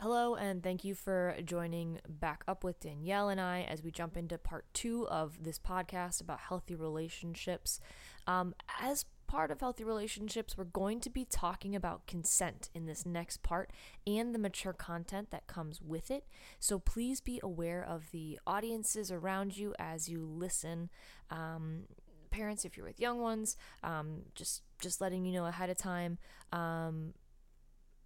[0.00, 4.16] Hello, and thank you for joining back up with Danielle and I as we jump
[4.16, 7.80] into part two of this podcast about healthy relationships.
[8.24, 13.04] Um, as part of healthy relationships, we're going to be talking about consent in this
[13.04, 13.72] next part
[14.06, 16.26] and the mature content that comes with it.
[16.60, 20.90] So please be aware of the audiences around you as you listen.
[21.28, 21.86] Um,
[22.30, 26.18] parents, if you're with young ones, um, just just letting you know ahead of time.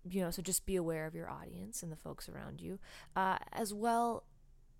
[0.08, 2.78] You know, so just be aware of your audience and the folks around you.
[3.14, 4.24] Uh, as well,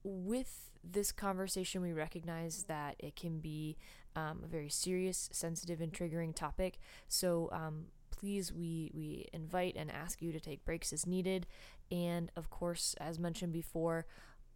[0.03, 3.77] with this conversation, we recognize that it can be
[4.17, 6.79] um, a very serious, sensitive, and triggering topic.
[7.09, 11.47] So um, please, we we invite and ask you to take breaks as needed.
[11.91, 14.07] And of course, as mentioned before,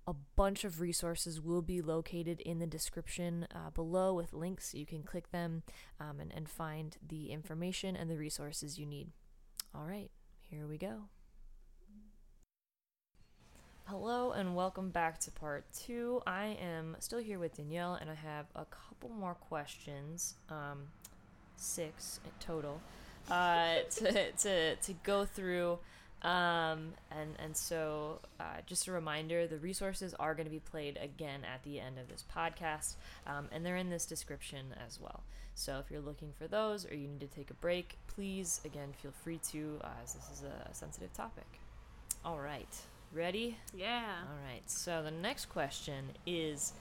[0.07, 4.75] a bunch of resources will be located in the description uh, below with links.
[4.75, 5.63] You can click them
[6.01, 9.09] um, and, and find the information and the resources you need.
[9.75, 10.11] All right
[10.51, 11.03] here we go.
[13.85, 16.21] Hello and welcome back to part two.
[16.27, 20.89] I am still here with Danielle and I have a couple more questions, um,
[21.57, 22.81] six total,
[23.31, 25.79] uh, to, to, to go through.
[26.23, 30.99] Um, and, and so, uh, just a reminder the resources are going to be played
[31.01, 35.23] again at the end of this podcast, um, and they're in this description as well.
[35.59, 38.91] So if you're looking for those or you need to take a break, please, again,
[39.01, 41.47] feel free to, uh, as this is a sensitive topic.
[42.25, 42.69] All right.
[43.11, 43.57] Ready?
[43.75, 44.05] Yeah.
[44.29, 44.61] All right.
[44.67, 46.75] So the next question is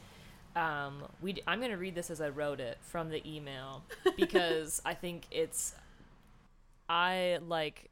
[0.58, 3.81] um, we d- I'm going to read this as I wrote it from the email
[4.18, 5.73] because I think it's
[6.90, 7.90] I like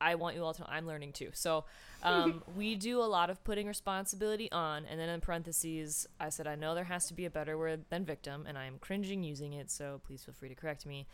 [0.00, 1.30] I want you all to know I'm learning too.
[1.34, 1.64] So
[2.02, 6.46] um, we do a lot of putting responsibility on, and then in parentheses, I said,
[6.46, 9.22] I know there has to be a better word than victim, and I am cringing
[9.22, 11.06] using it, so please feel free to correct me.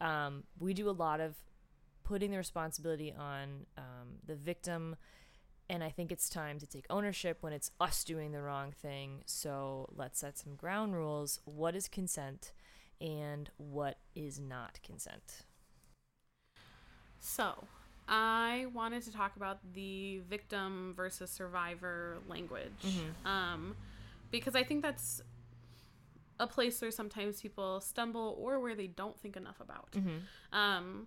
[0.00, 1.36] Um, we do a lot of
[2.04, 4.96] putting the responsibility on um, the victim,
[5.70, 9.22] and I think it's time to take ownership when it's us doing the wrong thing.
[9.26, 11.40] So let's set some ground rules.
[11.44, 12.52] What is consent,
[13.00, 15.44] and what is not consent?
[17.24, 17.68] So,
[18.08, 22.72] I wanted to talk about the victim versus survivor language.
[22.82, 23.26] Mhm.
[23.26, 23.76] Um,
[24.30, 25.22] because I think that's
[26.40, 29.92] a place where sometimes people stumble or where they don't think enough about.
[29.92, 30.56] Mm-hmm.
[30.56, 31.06] Um,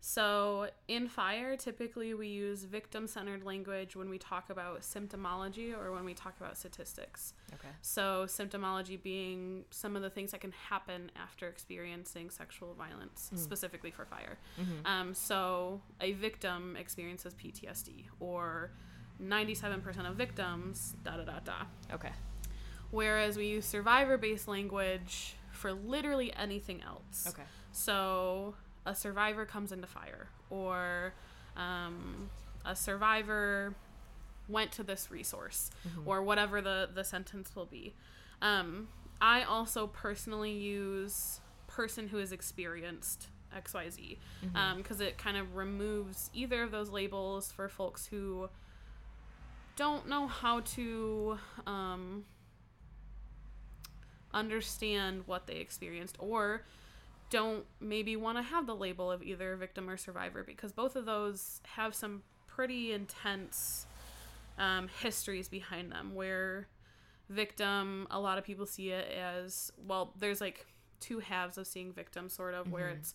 [0.00, 5.92] so in fire, typically we use victim centered language when we talk about symptomology or
[5.92, 7.34] when we talk about statistics.
[7.54, 7.68] Okay.
[7.82, 13.38] So, symptomology being some of the things that can happen after experiencing sexual violence, Mm.
[13.38, 14.38] specifically for fire.
[14.60, 14.86] Mm-hmm.
[14.86, 18.70] Um, so, a victim experiences PTSD, or
[19.20, 21.62] 97% of victims, da da da da.
[21.92, 22.12] Okay.
[22.90, 27.26] Whereas we use survivor based language for literally anything else.
[27.28, 27.42] Okay.
[27.72, 28.54] So,
[28.88, 31.12] a survivor comes into fire, or
[31.56, 32.30] um,
[32.64, 33.74] a survivor
[34.48, 36.06] went to this resource, Mhm.
[36.06, 37.94] or whatever the, the sentence will be.
[38.40, 38.88] Um,
[39.20, 44.16] I also personally use person who has experienced XYZ
[44.76, 48.48] because it kind of removes either of those labels for folks who
[49.76, 52.24] don't know how to um,
[54.32, 56.62] understand what they experienced or
[57.30, 61.04] don't maybe want to have the label of either victim or survivor because both of
[61.06, 63.86] those have some pretty intense
[64.58, 66.68] um, histories behind them where
[67.28, 70.66] victim a lot of people see it as well there's like
[71.00, 72.96] two halves of seeing victim sort of where Mhm.
[72.98, 73.14] it's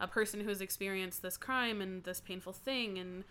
[0.00, 3.24] a person who has experienced this crime and this painful thing and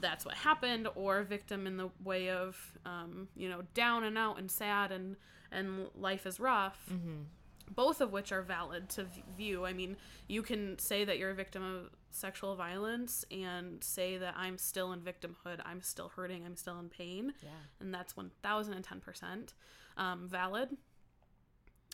[0.00, 4.38] that's what happened or victim in the way of um, you know down and out
[4.38, 5.16] and sad and
[5.50, 7.22] and life is rough Mm-hmm.
[7.70, 9.06] Both of which are valid to
[9.36, 9.64] view.
[9.66, 9.96] I mean,
[10.28, 14.92] you can say that you're a victim of sexual violence and say that I'm still
[14.92, 17.50] in victimhood, I'm still hurting, I'm still in pain, Yeah.
[17.80, 19.52] and that's 1010%
[19.96, 20.76] um, valid.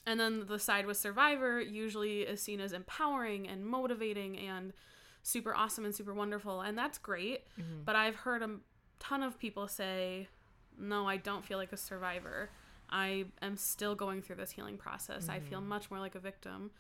[0.07, 4.73] And then the side with survivor usually is seen as empowering and motivating and
[5.23, 7.45] super awesome and super wonderful, and that's great.
[7.59, 7.83] Mm-hmm.
[7.85, 8.51] But I've heard a
[8.99, 10.29] ton of people say,
[10.79, 12.51] no, I don't feel like a survivor.
[12.93, 15.29] I am still going through this healing process.
[15.29, 15.67] I feel Mhm.
[15.67, 16.71] much more like a victim.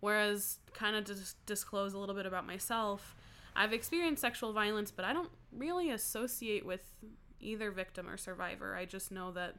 [0.00, 3.16] Whereas, kind of to dis- disclose a little bit about myself,
[3.56, 6.94] I've experienced sexual violence, but I don't really associate with
[7.40, 8.76] either victim or survivor.
[8.76, 9.56] I just know that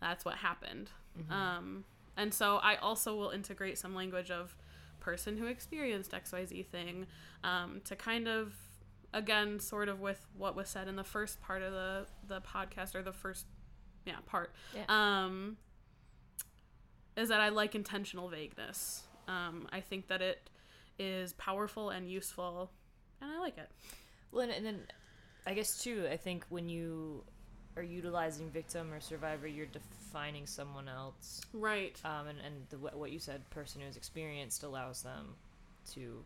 [0.00, 0.90] that's what happened.
[1.18, 1.30] Mhm.
[1.30, 1.84] Um,
[2.16, 4.56] and so I also will integrate some language of
[5.00, 7.06] person who experienced XYZ thing
[7.42, 8.54] um, to kind of,
[9.12, 12.94] again, sort of with what was said in the first part of the, the podcast
[12.94, 13.46] or the first,
[14.04, 14.84] yeah, part, Yeah.
[14.88, 15.56] um,
[17.16, 19.02] is that I like intentional vagueness.
[19.28, 20.50] Um, I think that it
[20.98, 22.70] is powerful and useful,
[23.20, 23.70] and I like it.
[24.32, 24.80] Well, and, and then
[25.46, 26.06] I guess too.
[26.10, 27.22] I think when you
[27.76, 31.40] are utilizing victim or survivor, you're defining someone else.
[31.52, 31.98] Right.
[32.04, 35.34] Um, and and the, what you said, person who's experienced allows them
[35.92, 36.24] to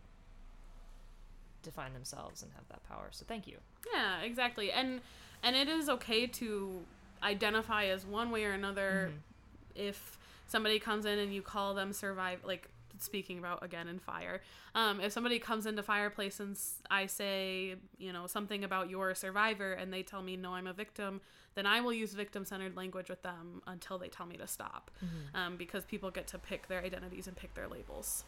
[1.62, 3.08] define themselves and have that power.
[3.10, 3.56] So thank you.
[3.92, 4.70] Yeah, exactly.
[4.72, 5.00] And
[5.42, 6.80] and it is okay to
[7.22, 9.86] identify as one way or another Mm-hmm.
[9.88, 12.68] if somebody comes in and you call them survive like
[13.00, 14.40] speaking about again in fire
[14.74, 16.58] um, if somebody comes into fireplace and
[16.90, 20.72] i say you know something about your survivor and they tell me no i'm a
[20.72, 21.20] victim
[21.54, 25.36] then i will use victim-centered language with them until they tell me to stop Mm-hmm.
[25.36, 28.24] um, because people get to pick their identities and pick their labels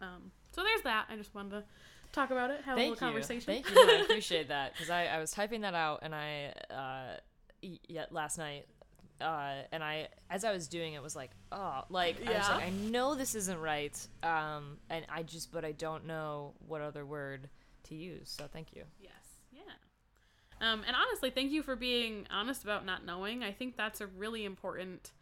[0.00, 1.64] um, so there's that i just wanted to
[2.12, 3.12] talk about it have a Thank little you.
[3.12, 3.76] conversation Thank you.
[3.76, 7.16] I appreciate that because I, I was typing that out and I uh
[7.62, 8.66] y- yeah last night
[9.20, 12.66] uh and I as I was doing it was like oh like I was like
[12.66, 17.04] I know this isn't right um and I just but I don't know what other
[17.04, 17.48] word
[17.84, 18.84] to use so thank you.
[19.00, 19.12] Yes.
[19.50, 19.62] Yeah.
[20.60, 23.42] Um, and honestly, thank you for being honest about not knowing.
[23.44, 25.12] I think that's a really important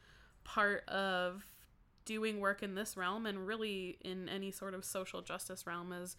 [0.45, 1.45] part of
[2.05, 6.17] doing work in this realm and really in any sort of social justice realm is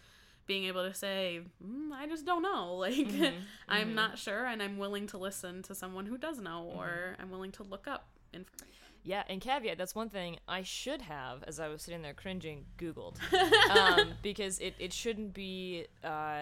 [0.48, 2.74] being able to say, mm, I just don't know.
[2.88, 3.34] Like,
[3.68, 7.30] I'm not sure, and I'm willing to listen to someone who does know, or I'm
[7.30, 8.74] willing to look up information.
[9.04, 12.66] Yeah, and caveat, that's one thing I should have, as I was sitting there cringing,
[12.78, 13.18] Googled.
[13.70, 16.42] um, because it, it shouldn't be uh,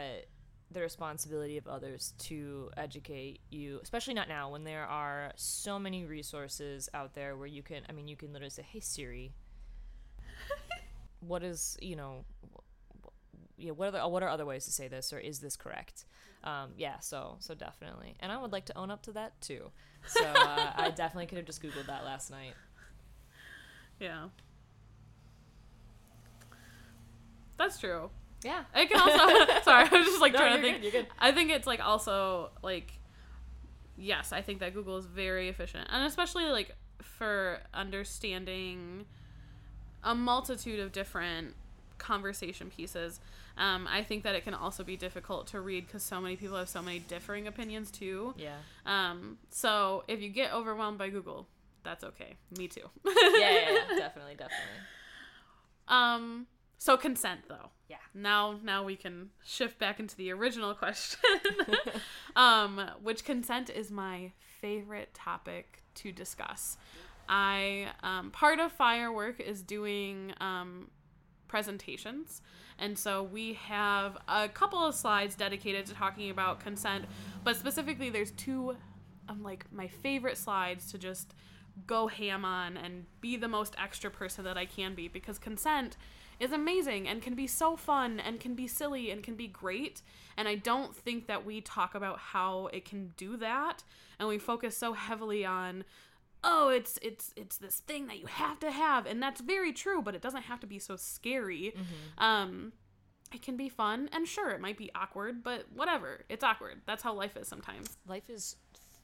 [0.72, 6.06] the responsibility of others to educate you, especially not now when there are so many
[6.06, 9.34] resources out there where you can, I mean, you can literally say, hey, Siri,
[11.20, 12.26] what is, you know,
[13.66, 15.56] wh- yeah, what are, the, what are other ways to say this, or is this
[15.56, 16.06] correct?
[16.44, 19.72] Um, yeah, so so definitely, and I would like to own up to that too.
[20.08, 22.54] So uh, I definitely could have just googled that last night.
[24.00, 24.26] Yeah.
[27.58, 28.10] That's true.
[28.44, 28.64] Yeah.
[28.74, 29.18] I can also
[29.64, 30.78] sorry, I was just like No, trying to think.
[30.78, 31.08] good, you're good.
[31.20, 32.92] I think it's like also like
[33.98, 35.88] yes, I think that Google is very efficient.
[35.92, 39.06] And especially like for understanding
[40.04, 41.56] a multitude of different
[41.98, 43.20] conversation pieces.
[43.58, 46.58] Um, I think that it can also be difficult to read because so many people
[46.58, 48.34] have so many differing opinions too.
[48.38, 48.58] Yeah.
[48.86, 51.48] Um, so if you get overwhelmed by Google,
[51.84, 52.36] that's okay.
[52.58, 52.82] Me too.
[53.06, 54.82] Yeah, yeah, yeah, definitely, definitely.
[55.88, 56.48] Um,
[56.78, 57.70] so consent though.
[57.88, 57.98] Yeah.
[58.14, 61.20] Now, now we can shift back into the original question.
[62.36, 66.78] um, which consent is my favorite topic to discuss.
[67.30, 70.90] I um, part of firework is doing um,
[71.48, 72.42] presentations,
[72.80, 77.06] and so we have a couple of slides dedicated to talking about consent.
[77.44, 78.76] But specifically, there's two
[79.30, 81.34] of like my favorite slides to just
[81.88, 85.98] go ham on and be the most extra person that I can be because consent
[86.40, 90.02] is amazing and can be so fun and can be silly and can be great.
[90.38, 93.84] And I don't think that we talk about how it can do that
[94.20, 95.84] and we focus so heavily on
[96.48, 100.02] oh it's it's it's this thing that you have to have and that's very true
[100.02, 101.74] but it doesn't have to be so scary
[102.20, 102.72] um
[103.34, 107.02] it can be fun and sure it might be awkward but whatever it's awkward that's
[107.04, 108.56] how life is sometimes Life is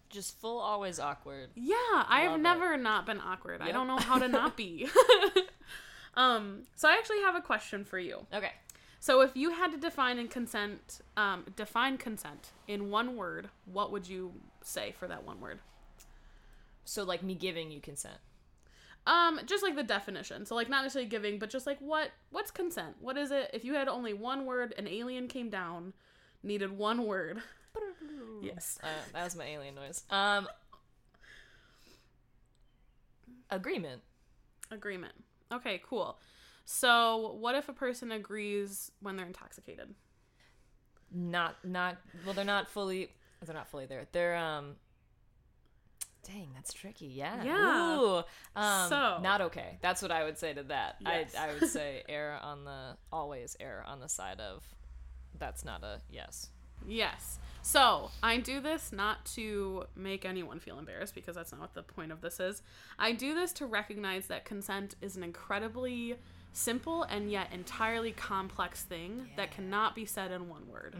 [0.09, 1.49] just full always awkward.
[1.55, 1.73] yeah,
[2.07, 2.43] I have Love it.
[2.43, 3.61] never not been awkward.
[3.61, 4.89] I don't know how to not be.
[6.15, 8.25] um, so I actually have a question for you.
[8.33, 8.51] Okay.
[8.99, 13.91] So if you had to define and consent, um, define consent in one word, what
[13.93, 15.59] would you say for that one word?
[16.85, 18.17] So like me giving you consent.
[19.07, 20.45] Um, just like the definition.
[20.45, 22.95] So like not necessarily giving, but just like what what's consent?
[22.99, 23.49] What is it?
[23.53, 25.93] If you had only one word, an alien came down,
[26.43, 27.41] needed one word.
[28.41, 28.79] Yes.
[28.83, 30.03] Uh, that was my alien noise.
[30.09, 30.47] Um.
[33.49, 34.01] Agreement.
[34.71, 35.13] Agreement.
[35.53, 36.17] Okay, cool.
[36.65, 39.93] So what if a person agrees when they're intoxicated?
[41.13, 42.33] Not not well.
[42.33, 43.11] They're not fully.
[43.45, 44.07] They're not fully there.
[44.11, 44.75] They're um.
[46.31, 47.07] Dang, that's tricky.
[47.07, 47.43] Yeah.
[47.43, 47.99] Yeah.
[47.99, 48.23] Ooh.
[48.55, 49.77] Um, So- not okay.
[49.81, 50.97] That's what I would say to that.
[51.01, 51.35] Yes.
[51.35, 54.63] I I would say err on the always err on the side of
[55.37, 56.49] that's not a yes.
[56.87, 57.39] Yes.
[57.63, 61.83] So I do this not to make anyone feel embarrassed because that's not what the
[61.83, 62.63] point of this is.
[62.97, 66.15] I do this to recognize that consent is an incredibly
[66.53, 70.95] simple and yet entirely complex thing that cannot be said in one word.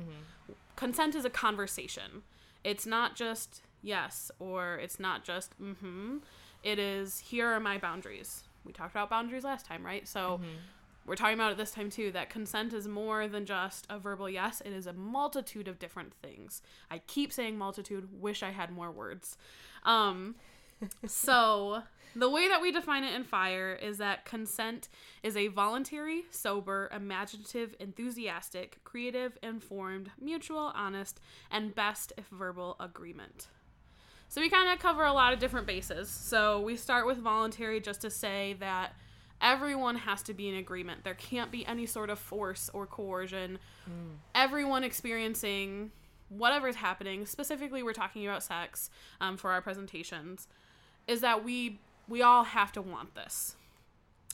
[0.76, 2.24] Consent is a conversation.
[2.64, 6.18] It's not just yes or it's not just mm-hmm.
[6.64, 8.44] It is here are my boundaries.
[8.64, 10.08] We talked about boundaries last time, right?
[10.08, 10.40] So
[11.08, 14.30] we're talking about it this time too that consent is more than just a verbal
[14.30, 16.62] yes it is a multitude of different things
[16.92, 19.36] i keep saying multitude wish i had more words
[19.84, 20.36] um
[21.08, 21.84] so,
[22.16, 24.90] the way that we define it in FIRE is that consent
[25.24, 31.20] is a voluntary, sober, imaginative, enthusiastic, creative, informed, mutual, honest,
[31.50, 33.48] and best if verbal agreement.
[34.32, 36.08] So we kind of cover a lot of different bases.
[36.08, 38.94] So we start with voluntary just to say that
[39.42, 41.04] everyone has to be in agreement.
[41.04, 43.60] There can't be any sort of force or coercion.
[43.86, 44.16] Mm.
[44.34, 45.92] Everyone experiencing
[46.30, 50.48] whatever's happening, specifically we're talking about sex um, for our presentations,
[51.10, 53.58] is that we we all have to want this.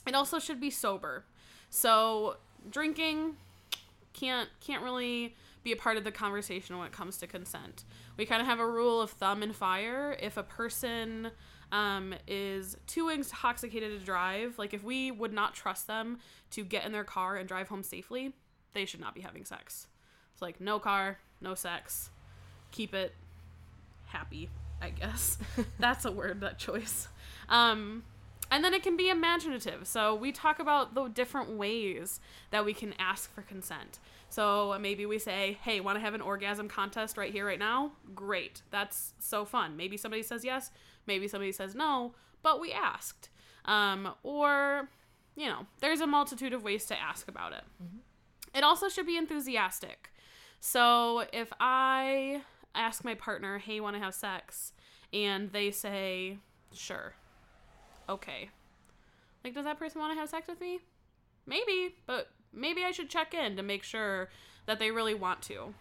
[0.06, 1.24] It also should be sober.
[1.70, 2.36] So
[2.70, 3.34] drinking
[4.12, 7.82] can't can't really be a part of the conversation when it comes to consent.
[8.18, 10.14] We kind of have a rule of thumb in fire.
[10.20, 11.30] If a person
[11.72, 16.18] um, is too intoxicated to drive, like if we would not trust them
[16.50, 18.34] to get in their car and drive home safely,
[18.74, 19.86] they should not be having sex.
[20.32, 22.10] It's like no car, no sex.
[22.72, 23.14] Keep it
[24.06, 24.50] happy,
[24.82, 25.38] I guess.
[25.78, 27.08] That's a word, that choice.
[27.48, 28.02] Um,
[28.50, 29.86] and then it can be imaginative.
[29.86, 32.20] So we talk about the different ways
[32.50, 33.98] that we can ask for consent.
[34.30, 37.92] So maybe we say, hey, want to have an orgasm contest right here, right now?
[38.14, 38.62] Great.
[38.70, 39.76] That's so fun.
[39.76, 40.70] Maybe somebody says yes,
[41.06, 43.30] maybe somebody says no, but we asked.
[43.64, 44.88] Um, or,
[45.34, 47.64] you know, there's a multitude of ways to ask about it.
[47.82, 47.98] Mm-hmm.
[48.54, 50.10] It also should be enthusiastic.
[50.60, 52.42] So if I
[52.74, 54.72] ask my partner, hey, want to have sex?
[55.12, 56.38] And they say,
[56.72, 57.14] sure.
[58.08, 58.50] Okay.
[59.44, 60.80] Like, does that person want to have sex with me?
[61.46, 64.28] Maybe, but maybe I should check in to make sure
[64.66, 65.74] that they really want to.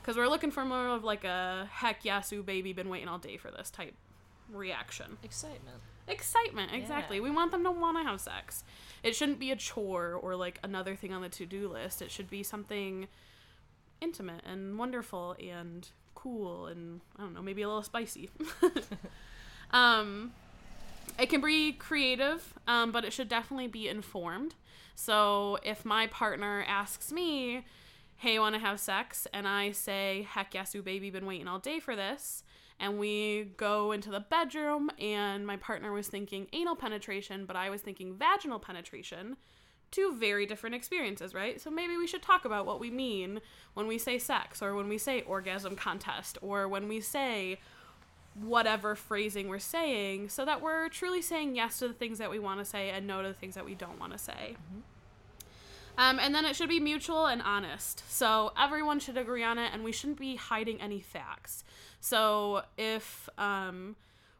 [0.00, 3.36] Because we're looking for more of like a heck ooh baby, been waiting all day
[3.36, 3.94] for this type
[4.52, 5.18] reaction.
[5.22, 5.78] Excitement.
[6.08, 7.18] Excitement, exactly.
[7.18, 7.22] Yeah.
[7.22, 8.64] We want them to want to have sex.
[9.02, 12.02] It shouldn't be a chore or like another thing on the to do list.
[12.02, 13.06] It should be something
[14.00, 18.30] intimate and wonderful and cool and I don't know, maybe a little spicy.
[19.70, 20.32] um,
[21.18, 24.54] it can be creative, um, but it should definitely be informed.
[24.94, 27.64] So if my partner asks me,
[28.16, 29.26] hey, want to have sex?
[29.32, 32.44] And I say, heck yes, you baby, been waiting all day for this.
[32.78, 37.68] And we go into the bedroom, and my partner was thinking anal penetration, but I
[37.68, 39.36] was thinking vaginal penetration.
[39.90, 41.60] Two very different experiences, right?
[41.60, 43.40] So maybe we should talk about what we mean
[43.74, 47.58] when we say sex, or when we say orgasm contest, or when we say
[48.34, 52.38] whatever phrasing we're saying so that we're truly saying yes to the things that we
[52.38, 54.54] want to say and no to the things that we don't want to say.
[54.54, 54.80] Mm-hmm.
[55.98, 58.02] Um, and then it should be mutual and honest.
[58.10, 61.62] So everyone should agree on it, and we shouldn't be hiding any facts.
[62.00, 63.96] So if um,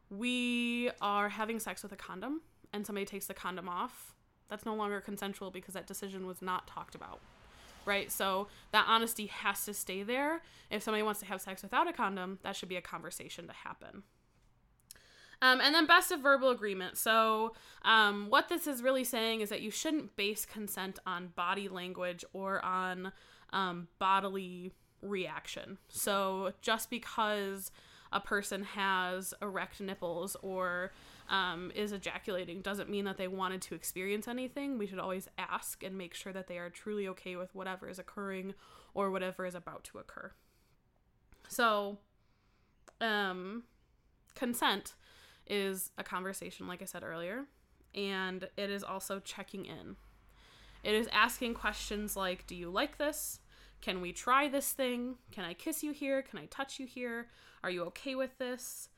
[0.09, 2.41] we are having sex with a condom
[2.73, 4.15] and somebody takes the condom off,
[4.49, 7.21] that's no longer consensual because that decision was not talked about
[7.91, 8.11] right?
[8.11, 10.43] So that honesty has to stay there.
[10.71, 13.53] If somebody wants to have sex without a condom, that should be a conversation to
[13.53, 14.05] happen.
[15.43, 16.97] Um, and then best of verbal agreement.
[16.99, 21.69] So, um, what this is really saying is that you shouldn't base consent on body
[21.69, 23.11] language or on
[23.53, 25.79] um, bodily reaction.
[25.89, 27.73] So, just because
[28.13, 30.93] a person has erect nipples or
[31.31, 34.77] um, is ejaculating doesn't mean that they wanted to experience anything.
[34.77, 38.01] We should always ask and make sure that they are truly okay with whatever is
[38.01, 38.55] occurring
[38.93, 40.33] or whatever is about to occur.
[41.49, 41.99] So,
[43.01, 43.63] um,
[44.35, 44.95] consent
[45.47, 47.45] is a conversation, like I said earlier,
[47.95, 49.97] and it is also checking in.
[50.83, 53.39] It is asking questions like Do you like this?
[53.81, 55.15] Can we try this thing?
[55.31, 56.23] Can I kiss you here?
[56.23, 57.29] Can I touch you here?
[57.63, 58.90] Are you okay with this?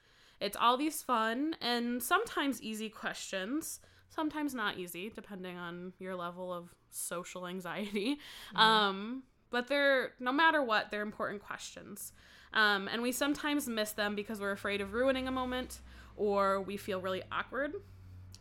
[0.42, 6.52] It's all these fun and sometimes easy questions, sometimes not easy, depending on your level
[6.52, 8.18] of social anxiety.
[8.54, 8.58] Mm-hmm.
[8.58, 12.12] Um, but they're, no matter what, they're important questions.
[12.54, 15.80] Um, and we sometimes miss them because we're afraid of ruining a moment
[16.16, 17.72] or we feel really awkward.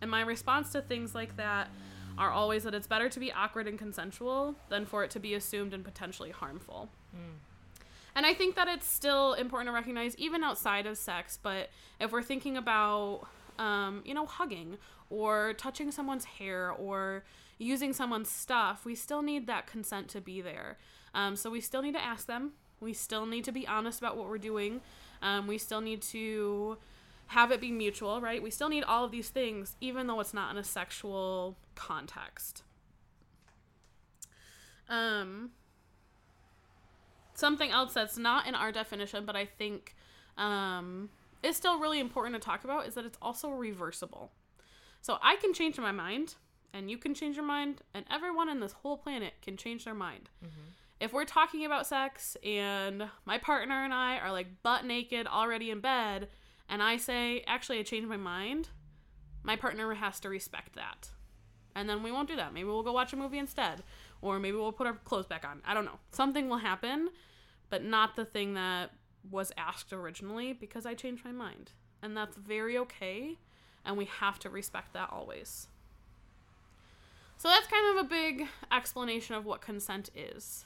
[0.01, 1.69] And my response to things like that
[2.17, 5.33] are always that it's better to be awkward and consensual than for it to be
[5.35, 6.89] assumed and potentially harmful.
[7.15, 7.37] Mm.
[8.15, 12.11] And I think that it's still important to recognize, even outside of sex, but if
[12.11, 13.27] we're thinking about,
[13.57, 14.77] um, you know, hugging
[15.09, 17.23] or touching someone's hair or
[17.57, 20.77] using someone's stuff, we still need that consent to be there.
[21.13, 22.53] Um, so we still need to ask them.
[22.79, 24.81] We still need to be honest about what we're doing.
[25.21, 26.77] Um, we still need to
[27.27, 28.41] have it be mutual, right?
[28.41, 32.63] We still need all of these things, even though it's not in a sexual context.
[34.89, 35.51] Um,
[37.41, 39.95] something else that's not in our definition, but I think
[40.37, 41.09] um,
[41.43, 44.31] is still really important to talk about is that it's also reversible.
[45.01, 46.35] So I can change my mind,
[46.73, 49.93] and you can change your mind, and everyone on this whole planet can change their
[49.93, 50.29] mind.
[50.45, 50.69] Mm-hmm.
[51.01, 55.71] If we're talking about sex and my partner and I are like butt naked already
[55.71, 56.29] in bed,
[56.69, 58.69] and I say, actually, I changed my mind,
[59.43, 61.09] my partner has to respect that.
[61.75, 62.53] And then we won't do that.
[62.53, 63.83] Maybe we'll go watch a movie instead.
[64.21, 65.61] Or maybe we'll put our clothes back on.
[65.65, 65.99] I don't know.
[66.11, 67.09] Something will happen,
[67.71, 68.91] but not the thing that
[69.31, 71.71] was asked originally because I changed my mind.
[72.03, 73.37] And that's very okay.
[73.83, 75.67] And we have to respect that always.
[77.37, 80.65] So that's kind of a big explanation of what consent is.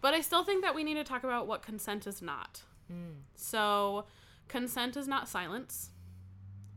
[0.00, 2.62] But I still think that we need to talk about what consent is not.
[2.92, 3.20] Mm.
[3.36, 4.06] So,
[4.48, 5.90] consent is not silence.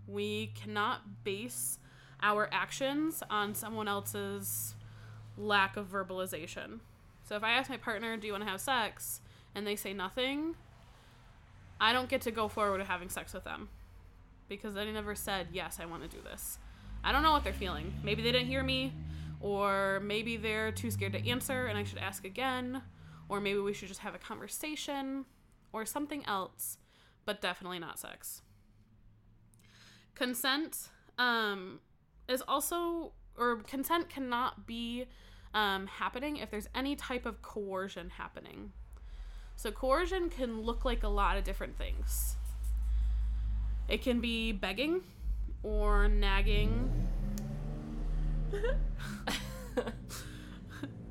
[0.07, 1.79] We cannot base
[2.21, 4.75] our actions on someone else's
[5.37, 6.81] lack of verbalization.
[7.25, 9.19] So, if I ask my partner, Do you want to have sex?
[9.55, 10.55] and they say nothing,
[11.79, 13.69] I don't get to go forward with having sex with them
[14.49, 16.59] because they never said, Yes, I want to do this.
[17.03, 17.93] I don't know what they're feeling.
[18.03, 18.93] Maybe they didn't hear me,
[19.41, 22.81] or maybe they're too scared to answer and I should ask again,
[23.27, 25.25] or maybe we should just have a conversation,
[25.73, 26.77] or something else,
[27.25, 28.41] but definitely not sex.
[30.13, 31.79] Consent um,
[32.29, 35.05] is also, or consent cannot be
[35.55, 38.71] um, happening if there's any type of coercion happening.
[39.55, 42.35] So, coercion can look like a lot of different things.
[43.87, 45.01] It can be begging
[45.63, 46.91] or nagging.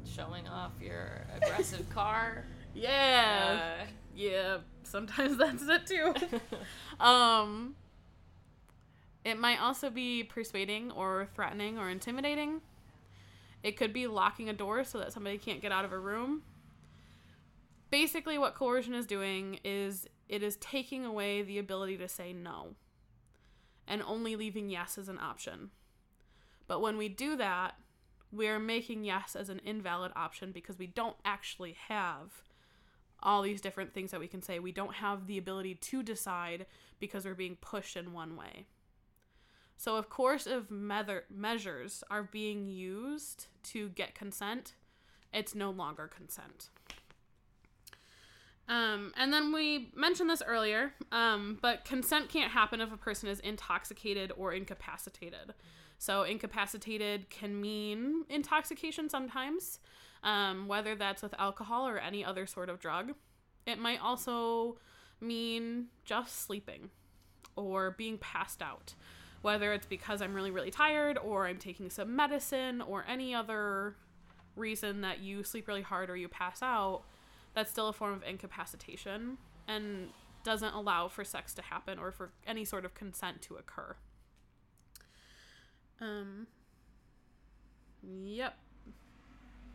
[0.05, 2.45] Showing off your aggressive car.
[2.75, 3.61] Yeah.
[3.83, 6.15] Uh, Yeah, sometimes that's it too.
[7.05, 7.75] um
[9.25, 12.61] it might also be persuading or threatening or intimidating.
[13.65, 16.43] It could be locking a door so that somebody can't get out of a room.
[17.91, 22.75] Basically what coercion is doing is it is taking away the ability to say no
[23.89, 25.71] and only leaving yes as an option.
[26.67, 27.77] But when we do that,
[28.31, 32.43] we're making yes as an invalid option because we don't actually have
[33.23, 34.59] all these different things that we can say.
[34.59, 36.67] We don't have the ability to decide
[37.01, 38.67] because we're being pushed in one way.
[39.77, 44.75] So, of course, if measures are being used to get consent,
[45.33, 46.71] it's no longer consent.
[48.67, 53.29] Um, and then we mentioned this earlier, um, but consent can't happen if a person
[53.29, 55.53] is intoxicated or incapacitated.
[55.99, 59.81] So, incapacitated can mean intoxication sometimes,
[60.23, 63.13] um, whether that's with alcohol or any other sort of drug.
[63.67, 64.79] It might also
[65.21, 66.91] mean just sleeping
[67.57, 68.95] or being passed out,
[69.45, 73.95] whether it's because I'm really, really tired or I'm taking some medicine or any other
[74.57, 77.03] reason that you sleep really hard or you pass out.
[77.53, 79.37] That's still a form of incapacitation
[79.69, 80.09] and
[80.45, 83.97] doesn't allow for sex to happen or for any sort of consent to occur.
[86.01, 86.47] Um,
[88.03, 88.57] yep.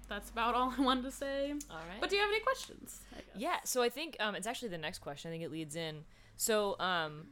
[0.08, 1.54] That's about all I wanted to say.
[1.70, 2.02] all right.
[2.02, 3.02] But do you have any questions?
[3.36, 5.30] Yeah, so I think um, it's actually the next question.
[5.30, 6.06] I think it leads in.
[6.38, 7.28] So, um,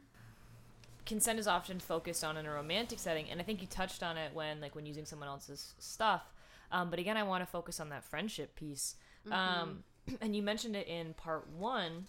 [1.08, 4.16] consent is often focused on in a romantic setting, and I think you touched on
[4.16, 6.22] it when, like, when using someone else's stuff.
[6.70, 8.94] Um, but again, I want to focus on that friendship piece.
[9.32, 9.82] Um,
[10.20, 12.06] and you mentioned it in part one,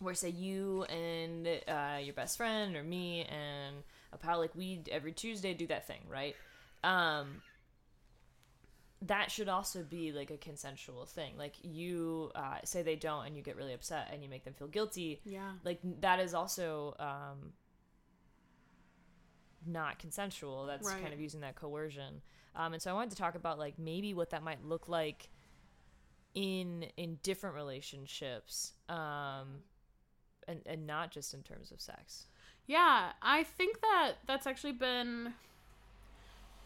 [0.00, 3.76] where say you and uh, your best friend or me and
[4.12, 6.34] a pal, like we every Tuesday do that thing, right?
[6.82, 7.42] Um,
[9.02, 11.34] that should also be like a consensual thing.
[11.36, 14.54] Like you uh, say they don't, and you get really upset, and you make them
[14.54, 15.20] feel guilty.
[15.24, 15.52] Yeah.
[15.64, 17.52] Like that is also um,
[19.66, 20.66] not consensual.
[20.66, 21.00] That's Right.
[21.02, 22.22] kind of using that coercion.
[22.54, 25.28] Um, and so I wanted to talk about like maybe what that might look like
[26.34, 29.62] in in different relationships, um,
[30.48, 32.26] and and not just in terms of sex.
[32.66, 35.34] Yeah, I think that that's actually been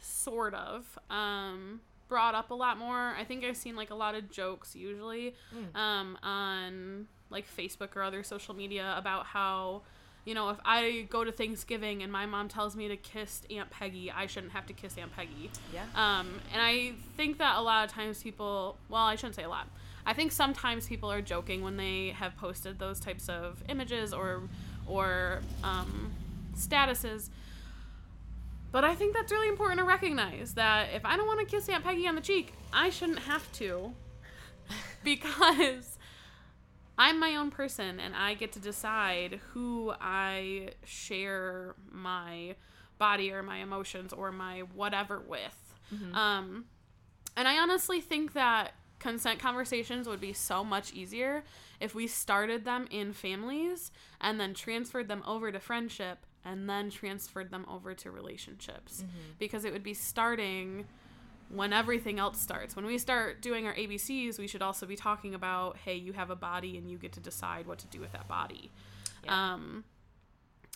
[0.00, 3.14] sort of um, brought up a lot more.
[3.18, 5.34] I think I've seen like a lot of jokes usually
[5.74, 9.82] um, on like Facebook or other social media about how
[10.26, 13.70] you know if I go to Thanksgiving and my mom tells me to kiss Aunt
[13.70, 15.50] Peggy, I shouldn't have to kiss Aunt Peggy.
[15.72, 15.84] Yeah.
[15.94, 19.48] Um, and I think that a lot of times people, well, I shouldn't say a
[19.48, 19.68] lot.
[20.04, 24.42] I think sometimes people are joking when they have posted those types of images or
[24.86, 26.12] or um,
[26.56, 27.30] statuses.
[28.72, 31.68] But I think that's really important to recognize that if I don't want to kiss
[31.68, 33.92] Aunt Peggy on the cheek, I shouldn't have to
[35.04, 35.95] because
[36.98, 42.56] I'm my own person and I get to decide who I share my
[42.98, 45.74] body or my emotions or my whatever with.
[46.14, 46.64] Um,
[47.36, 51.44] and I honestly think that consent conversations would be so much easier
[51.80, 56.88] if we started them in families and then transferred them over to friendship and then
[56.90, 59.04] transferred them over to relationships.
[59.38, 60.86] Because it would be starting
[61.48, 62.74] when everything else starts.
[62.74, 66.30] When we start doing our ABCs, we should also be talking about hey, you have
[66.30, 68.70] a body and you get to decide what to do with that body.
[69.24, 69.52] Yeah.
[69.54, 69.84] Um,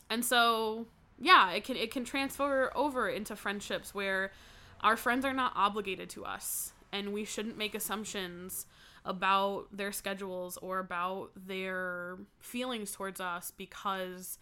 [0.08, 0.86] and so
[1.18, 4.32] yeah, it can it can transfer over into friendships where
[4.80, 8.66] our friends are not obligated to us and we shouldn't make assumptions
[9.04, 14.38] about their schedules or about their feelings towards us because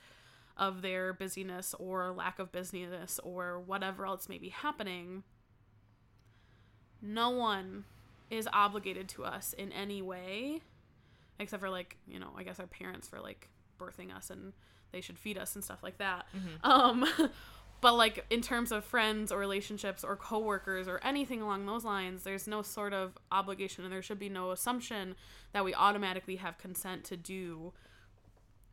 [0.57, 5.23] of their busyness or lack of busyness or whatever else may be happening.
[7.01, 7.85] No one
[8.31, 10.61] is obligated to us in any way
[11.41, 14.53] except for like, you know, I guess our parents for like birthing us and
[14.91, 16.27] they should feed us and stuff like that.
[16.65, 17.07] Um
[17.81, 22.25] but like in terms of friends or relationships or coworkers or anything along those lines
[22.25, 25.15] there's no sort of obligation and there should be no assumption
[25.53, 27.73] that we automatically have consent to do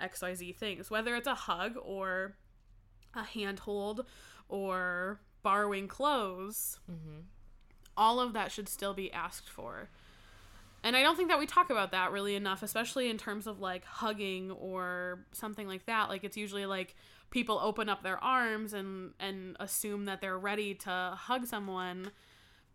[0.02, 2.36] xyz things whether it's a hug or
[3.14, 4.06] a handhold
[4.50, 6.80] or borrowing clothes
[7.98, 9.90] all of that should still be asked for
[10.86, 13.60] and I don't think that we talk about that really enough, especially in terms of
[13.60, 16.10] like hugging or something like that.
[16.10, 16.96] Like it's usually like
[17.32, 22.12] people open up their arms and and assume that they're ready to hug someone,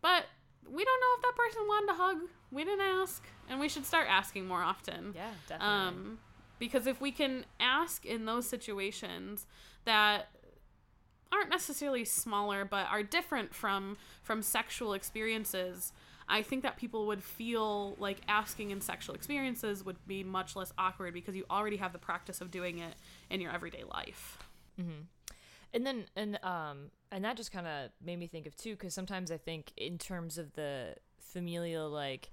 [0.02, 0.24] but
[0.68, 2.16] we don't know if that person wanted to hug.
[2.50, 5.12] We didn't ask, and we should start asking more often.
[5.14, 5.76] Yeah, definitely.
[5.76, 6.18] Um,
[6.59, 9.46] because if we can ask in those situations
[9.85, 10.30] that
[11.32, 15.92] aren't necessarily smaller but are different from from sexual experiences.
[16.28, 20.72] I think that people would feel like asking in sexual experiences would be much less
[20.78, 22.94] awkward because you already have the practice of doing it
[23.30, 24.38] in your everyday life.
[25.72, 28.94] And then and um and that just kind of made me think of too because
[28.94, 32.30] sometimes i think in terms of the familial like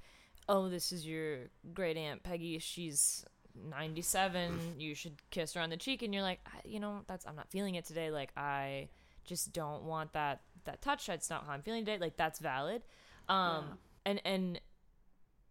[0.49, 1.39] oh this is your
[1.73, 3.25] great aunt peggy she's
[3.69, 7.35] 97 you should kiss her on the cheek and you're like you know that's i'm
[7.35, 8.09] not feeling it today.
[8.11, 8.87] Like i
[9.25, 11.05] just don't want that that touch.
[11.07, 11.97] That's not how i'm feeling today.
[11.99, 12.83] Like that's valid.
[13.29, 14.61] Um and and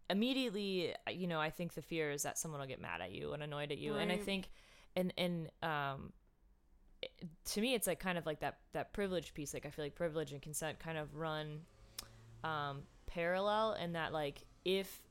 [0.09, 3.33] immediately you know i think the fear is that someone will get mad at you
[3.33, 3.95] and annoyed at you.
[3.95, 4.49] And i think
[4.95, 6.13] and and um
[7.01, 7.11] it-
[7.45, 9.53] to me it's like kind of like that that privilege piece.
[9.53, 11.61] Like i feel like privilege and consent kind of run
[12.43, 15.01] um parallel and that like if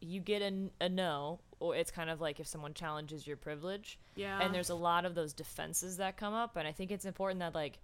[0.00, 3.98] you get a, a no or it's kind of like if someone challenges your privilege.
[4.14, 4.40] Yeah.
[4.40, 7.40] And there's a lot of those defenses that come up and i think it's important
[7.40, 7.78] that like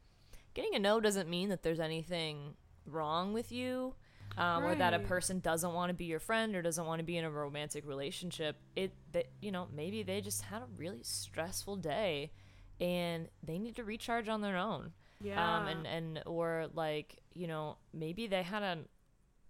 [0.54, 2.54] getting a no doesn't mean that there's anything
[2.86, 3.94] wrong with you
[4.36, 7.04] um, or that a person doesn't want to be your friend or doesn't want to
[7.04, 8.56] be in a romantic relationship.
[8.74, 12.32] It that you know maybe they just had a really stressful day
[12.80, 14.92] and they need to recharge on their own.
[15.22, 18.86] Yeah um and and or like you know maybe they had an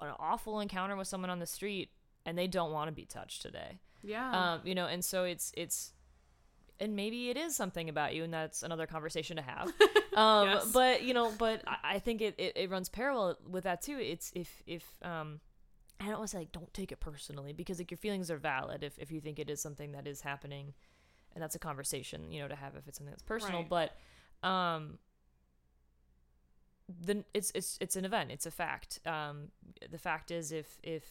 [0.01, 1.91] an awful encounter with someone on the street
[2.27, 5.51] and they don't want to be touched today yeah um, you know, and so it's
[5.57, 5.93] it's,
[6.81, 9.73] and maybe it is something about you, and that's another conversation to have.
[10.15, 10.71] Um, Yes.
[10.71, 13.99] but you know, but I, I think it, it it runs parallel with that too.
[13.99, 15.41] It's if if um,
[15.99, 18.37] I don't want to say like don't take it personally because like your feelings are
[18.37, 20.73] valid if if you think it is something that is happening,
[21.35, 23.63] and that's a conversation you know to have if it's something that's personal.
[23.63, 23.91] Right.
[24.43, 24.99] But um,
[26.89, 28.31] then it's it's it's an event.
[28.31, 29.01] It's a fact.
[29.07, 29.49] Um,
[29.91, 31.05] the fact is if if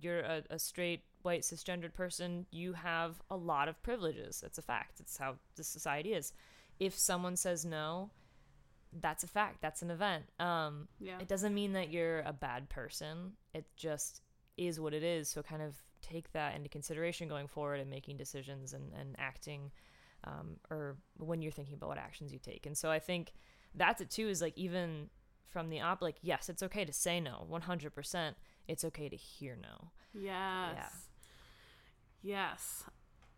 [0.00, 4.40] you're a, a straight white cisgendered person, you have a lot of privileges.
[4.40, 5.00] That's a fact.
[5.00, 6.32] It's how the society is.
[6.78, 8.10] If someone says no,
[9.00, 9.62] that's a fact.
[9.62, 10.24] That's an event.
[10.38, 13.32] Um, yeah it doesn't mean that you're a bad person.
[13.54, 14.22] It just
[14.56, 15.28] is what it is.
[15.28, 19.70] So kind of take that into consideration going forward and making decisions and, and acting
[20.24, 22.66] um, or when you're thinking about what actions you take.
[22.66, 23.32] And so I think
[23.74, 25.08] that's it too is like even
[25.46, 27.46] from the op like yes, it's okay to say no.
[27.50, 28.34] 100%.
[28.68, 29.90] It's okay to hear no.
[30.74, 30.92] Yes.
[32.22, 32.84] Yes.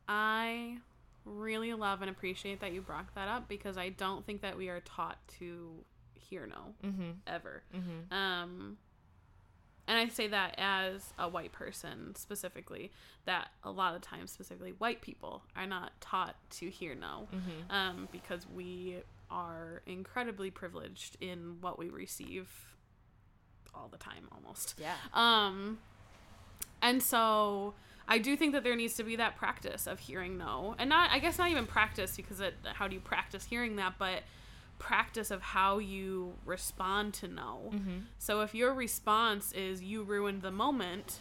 [0.09, 0.79] I
[1.25, 4.69] really love and appreciate that you brought that up because I don't think that we
[4.69, 7.17] are taught to hear no Mhm.
[7.27, 7.63] ever.
[7.75, 8.13] Mhm.
[8.13, 8.79] Um
[9.87, 12.91] and I say that as a white person specifically,
[13.27, 17.71] that a lot of times, specifically white people, are not taught to hear no, Mhm.
[17.71, 22.75] um, because we are incredibly privileged in what we receive
[23.75, 24.75] all the time, almost.
[24.79, 24.97] Yeah.
[25.13, 25.79] Um,
[26.81, 27.75] and so
[28.07, 31.11] I do think that there needs to be that practice of hearing no, and not
[31.11, 34.23] I guess not even practice because it, how do you practice hearing that, but
[34.79, 37.71] practice of how you respond to no.
[37.73, 38.03] Mhm.
[38.19, 41.21] So if your response is you ruined the moment,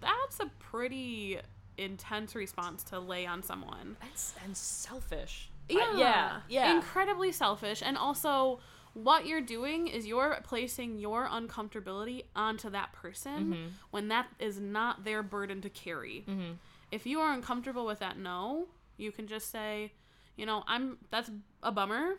[0.00, 1.38] that's a pretty
[1.76, 3.96] intense response to lay on someone.
[4.00, 4.10] And,
[4.44, 5.50] and selfish.
[5.70, 5.92] I- Yeah.
[5.96, 6.40] yeah.
[6.48, 6.74] Yeah.
[6.76, 7.82] Incredibly selfish.
[7.84, 8.58] And also,
[9.04, 13.70] what you're doing is you're placing your uncomfortability onto that person Mhm.
[13.90, 16.24] when that is not their burden to carry.
[16.26, 16.56] Mhm.
[16.90, 19.92] If you are uncomfortable with that no, you can just say,
[20.36, 21.30] you know, I'm that's
[21.62, 22.18] a bummer,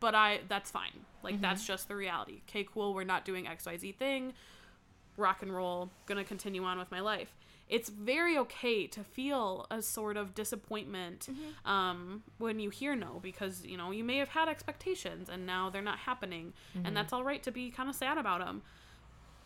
[0.00, 1.04] but I that's fine.
[1.22, 2.40] Like that's just the reality.
[2.48, 4.32] Okay, cool, we're not doing XYZ thing.
[5.16, 7.34] Rock and roll, gonna continue on with my life.
[7.70, 11.70] It's very okay to feel a sort of disappointment mm-hmm.
[11.70, 15.70] um, when you hear no because you know you may have had expectations and now
[15.70, 16.94] they're not happening and mm-hmm.
[16.94, 18.62] that's all right to be kind of sad about them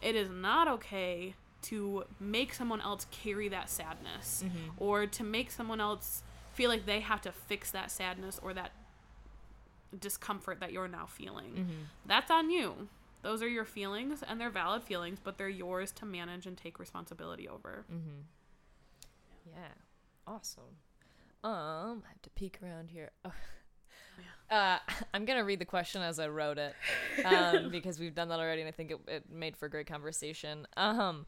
[0.00, 4.70] it is not okay to make someone else carry that sadness mm-hmm.
[4.76, 8.72] or to make someone else feel like they have to fix that sadness or that
[9.98, 11.66] discomfort that you're now feeling.
[12.06, 12.88] That's on you.
[13.24, 16.78] Those are your feelings and they're valid feelings, but they're yours to manage and take
[16.78, 17.84] responsibility over.
[19.46, 19.68] Yeah.
[20.26, 20.62] Awesome.
[21.42, 23.10] Um, I have to peek around here.
[23.24, 23.32] Oh.
[24.50, 24.78] Uh,
[25.14, 26.74] I'm gonna read the question as I wrote it,
[27.24, 29.86] um, because we've done that already, and I think it, it made for a great
[29.86, 30.66] conversation.
[30.76, 31.26] Um,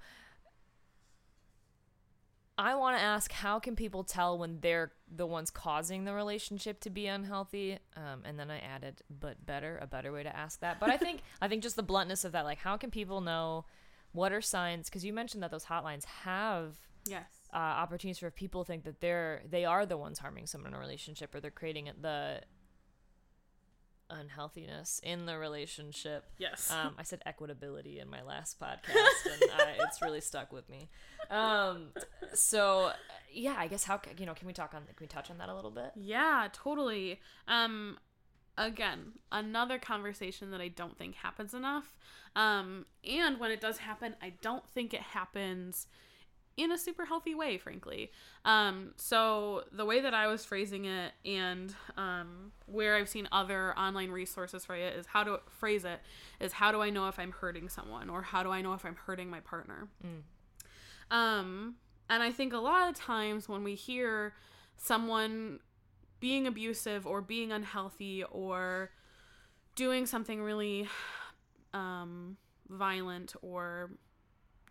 [2.59, 6.81] I want to ask, how can people tell when they're the ones causing the relationship
[6.81, 7.79] to be unhealthy?
[7.97, 10.81] Um, and then I added, but better, a better way to ask that.
[10.81, 13.67] But I think, I think just the bluntness of that, like, how can people know
[14.13, 14.89] what are signs?
[14.89, 16.77] Because you mentioned that those hotlines have
[17.09, 17.27] Yes.
[17.53, 20.77] uh, opportunities for if people think that they're they are the ones harming someone in
[20.77, 22.41] a relationship or they're creating the
[24.11, 26.25] unhealthiness in the relationship.
[26.39, 26.71] Yes.
[26.71, 30.89] Um, I said equitability in my last podcast, and I, it's really stuck with me.
[31.31, 31.89] Um,
[32.37, 32.93] so
[33.33, 35.49] yeah, I guess how you know can we talk on can we touch on that
[35.49, 35.93] a little bit?
[35.97, 37.21] Yeah, totally.
[37.49, 37.99] Um
[38.59, 41.97] again, another conversation that I don't think happens enough.
[42.35, 45.87] Um and when it does happen, I don't think it happens
[46.57, 48.11] in a super healthy way, frankly.
[48.45, 53.79] Um so the way that I was phrasing it and um where I've seen other
[53.79, 56.01] online resources for it is how to phrase it
[56.41, 58.85] is how do I know if I'm hurting someone or how do I know if
[58.85, 59.89] I'm hurting my partner?
[61.11, 61.77] Um,
[62.09, 64.35] and I think a lot of times when we hear
[64.77, 65.61] someone
[66.21, 68.91] being abusive or being unhealthy or
[69.75, 70.89] doing something really
[71.75, 72.37] um,
[72.69, 73.91] violent or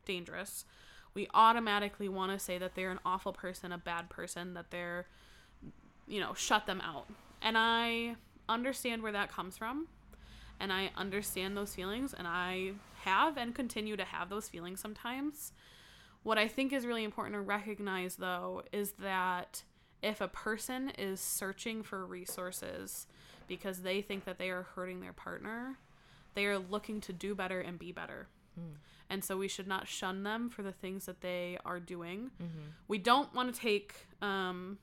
[0.05, 0.65] dangerous,
[1.13, 5.07] we automatically want to say that they're an awful person, a bad person, that they're,
[6.07, 7.07] you know, shut them out.
[7.41, 8.15] And I
[8.49, 9.87] understand where that comes from.
[10.59, 12.13] And I understand those feelings.
[12.13, 15.53] And I have and continue to have those feelings sometimes.
[16.25, 19.61] What I think is really important to recognize, though, is that
[20.01, 23.05] if a person is searching for resources
[23.47, 25.77] because they think that they are hurting their partner,
[26.33, 28.27] they are looking to do better and be better.
[29.07, 32.31] And so we should not shun them for the things that they are doing.
[32.87, 34.79] We don't want to take um,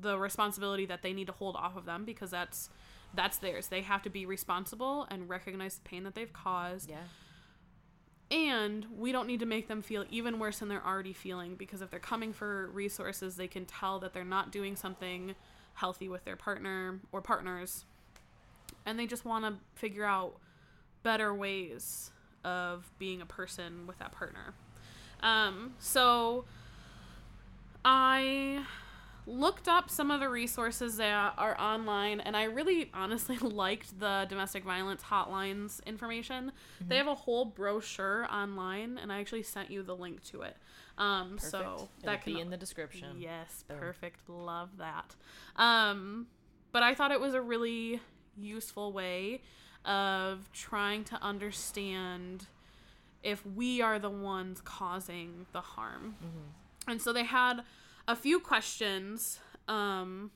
[0.00, 2.70] the responsibility that they need to hold off of them because that's
[3.12, 3.66] that's theirs.
[3.66, 6.90] They have to be responsible and recognize the pain that they've caused.
[6.90, 6.98] Yeah.
[8.30, 11.82] And we don't need to make them feel even worse than they're already feeling because
[11.82, 15.34] if they're coming for resources, they can tell that they're not doing something
[15.74, 17.84] healthy with their partner or partners.
[18.86, 20.36] And they just want to figure out
[21.02, 22.12] better ways
[22.44, 24.54] of being a person with that partner.
[25.22, 26.44] Um, so
[27.84, 28.64] I
[29.30, 34.26] looked up some of the resources that are online and I really honestly liked the
[34.28, 36.52] domestic violence hotlines information.
[36.80, 40.56] They have a whole brochure online and I actually sent you the link to it.
[40.98, 41.50] Um Perfect.
[41.50, 43.16] so It'll that can be in the description.
[43.18, 43.78] Yes, Boom.
[43.78, 44.28] perfect.
[44.28, 45.14] Love that.
[45.56, 46.26] Um,
[46.72, 48.00] but I thought it was a really
[48.36, 49.42] useful way
[49.84, 52.46] of trying to understand
[53.22, 56.16] if we are the ones causing the harm.
[56.88, 57.60] And so they had
[58.10, 60.32] a few questions um,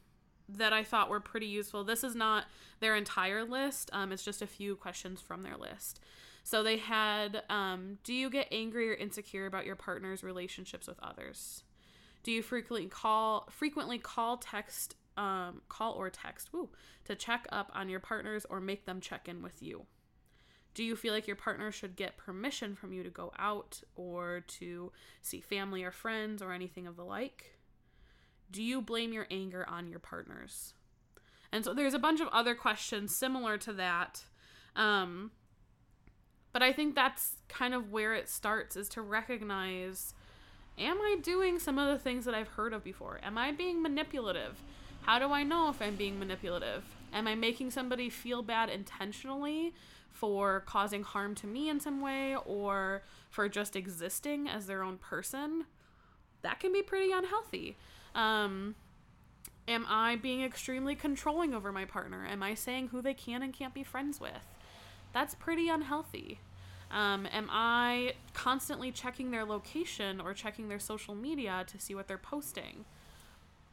[0.48, 1.82] that I thought were pretty useful.
[1.82, 2.44] This is not
[2.78, 6.00] their entire list, um, it's just a few questions from their list.
[6.44, 11.00] So they had um, Do you get angry or insecure about your partner's relationships with
[11.02, 11.64] others?
[12.22, 16.68] Do you frequently call frequently call text um, call or text woo,
[17.06, 19.86] to check up on your partners or make them check in with you?
[20.74, 24.44] Do you feel like your partner should get permission from you to go out or
[24.58, 27.53] to see family or friends or anything of the like?
[28.50, 30.74] Do you blame your anger on your partners?
[31.52, 34.24] And so there's a bunch of other questions similar to that.
[34.74, 35.30] Um,
[36.52, 40.14] but I think that's kind of where it starts is to recognize
[40.76, 43.20] am I doing some of the things that I've heard of before?
[43.22, 44.60] Am I being manipulative?
[45.02, 46.84] How do I know if I'm being manipulative?
[47.12, 49.74] Am I making somebody feel bad intentionally
[50.10, 54.98] for causing harm to me in some way or for just existing as their own
[54.98, 55.66] person?
[56.44, 57.74] That can be pretty unhealthy.
[58.14, 58.74] Um,
[59.66, 62.26] am I being extremely controlling over my partner?
[62.30, 64.46] Am I saying who they can and can't be friends with?
[65.14, 66.38] That's pretty unhealthy.
[66.90, 72.08] Um, am I constantly checking their location or checking their social media to see what
[72.08, 72.84] they're posting?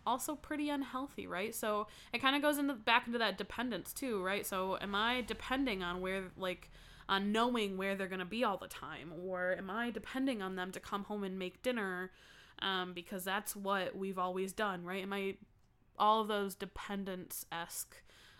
[0.08, 1.54] Also, pretty unhealthy, right?
[1.54, 4.46] So it kind of goes into back into that dependence too, right?
[4.46, 6.72] So am I depending on where, like,
[7.10, 10.72] on knowing where they're gonna be all the time, or am I depending on them
[10.72, 12.12] to come home and make dinner?
[12.62, 15.02] Um, because that's what we've always done, right?
[15.02, 15.36] And my
[15.98, 17.96] all of those dependence esque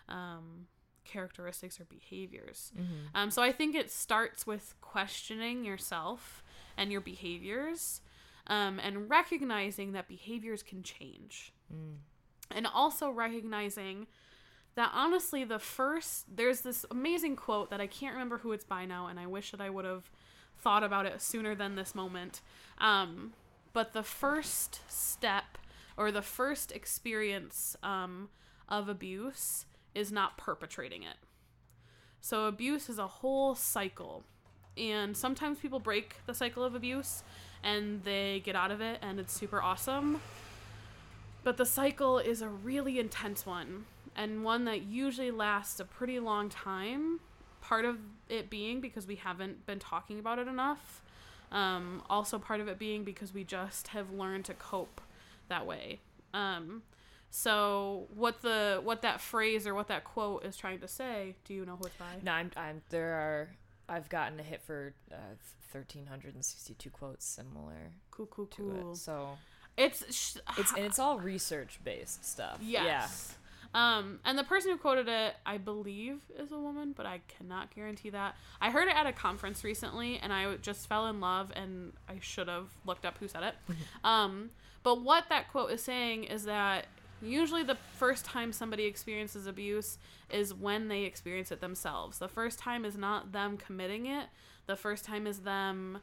[0.08, 0.66] um,
[1.04, 2.72] characteristics or behaviors.
[2.76, 3.14] Mm-hmm.
[3.14, 6.42] Um, so I think it starts with questioning yourself
[6.76, 8.00] and your behaviors,
[8.46, 11.96] um, and recognizing that behaviors can change, Mm.
[12.50, 14.06] and also recognizing
[14.74, 18.84] that honestly the first there's this amazing quote that I can't remember who it's by
[18.86, 20.10] now, and I wish that I would have
[20.58, 22.40] thought about it sooner than this moment.
[22.78, 23.32] Um,
[23.72, 25.58] but the first step
[25.96, 28.28] or the first experience um,
[28.68, 31.16] of abuse is not perpetrating it.
[32.20, 34.24] So abuse is a whole cycle.
[34.76, 37.22] And sometimes people break the cycle of abuse
[37.62, 40.20] and they get out of it and it's super awesome.
[41.44, 43.84] But the cycle is a really intense one
[44.16, 47.20] and one that usually lasts a pretty long time.
[47.60, 51.02] Part of it being because we haven't been talking about it enough.
[51.52, 55.00] Um, also, part of it being because we just have learned to cope
[55.48, 56.00] that way.
[56.34, 56.82] Um,
[57.30, 61.36] so, what the what that phrase or what that quote is trying to say?
[61.44, 62.06] Do you know who it's by?
[62.22, 62.82] No, I'm, I'm.
[62.88, 63.48] There are.
[63.88, 65.16] I've gotten a hit for uh,
[65.72, 68.92] thirteen hundred and sixty-two quotes similar Cool, cool, to cool.
[68.92, 68.96] it.
[68.96, 69.30] So
[69.76, 72.58] It's sh- it's and it's all research-based stuff.
[72.62, 73.34] Yes.
[73.74, 77.74] Um, and the person who quoted it, I believe, is a woman, but I cannot
[77.74, 78.36] guarantee that.
[78.60, 82.14] I heard it at a conference recently, and I just fell in love, and I
[82.20, 83.54] should have looked up who said it.
[84.04, 84.50] um,
[84.82, 86.86] but what that quote is saying is that
[87.22, 89.96] usually the first time somebody experiences abuse
[90.28, 92.18] is when they experience it themselves.
[92.18, 94.26] The first time is not them committing it.
[94.66, 95.98] The first time is them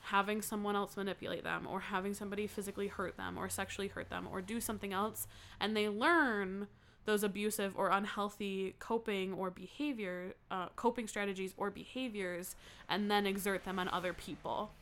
[0.00, 4.28] having someone else manipulate them or having somebody physically hurt them or sexually hurt them
[4.30, 5.26] or do something else
[5.58, 6.68] and they learn
[7.06, 12.56] those abusive or unhealthy coping or behavior uh, coping strategies or behaviors
[12.88, 14.72] and then exert them on other people.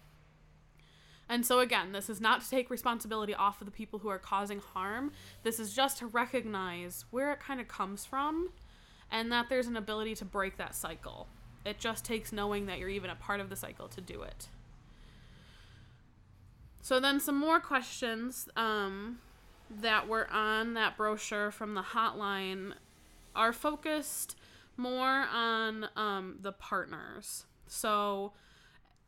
[1.29, 4.19] And so again this is not to take responsibility off of the people who are
[4.19, 5.13] causing harm.
[5.43, 8.51] This is just to recognize where it kind of comes from
[9.11, 11.29] and that there's an ability to break that cycle.
[11.65, 14.49] It just takes knowing that you're even a part of the cycle to do it.
[16.83, 19.19] So then some more questions um,
[19.81, 22.73] that were on that brochure from the hotline
[23.35, 24.37] are focused
[24.77, 27.47] more on um, the partners.
[27.67, 28.33] So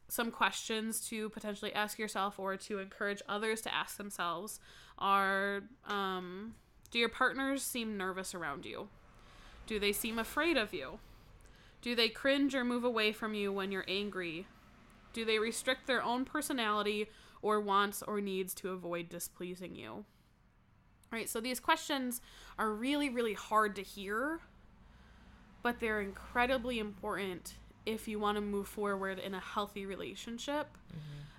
[0.09, 4.61] some questions to potentially ask yourself or to encourage others to ask themselves
[4.99, 6.55] are um,
[6.91, 8.89] do your partners seem nervous around you?
[9.67, 10.99] Do they seem afraid of you?
[11.83, 14.47] Do they cringe or move away from you when you're angry?
[15.13, 17.09] Do they restrict their own personality
[17.43, 20.05] or wants or needs to avoid displeasing you?
[21.13, 22.21] Right, so these questions
[22.59, 24.41] are really, really hard to hear,
[25.63, 27.55] but they're incredibly important
[27.87, 30.67] if you want to move forward in a healthy relationship.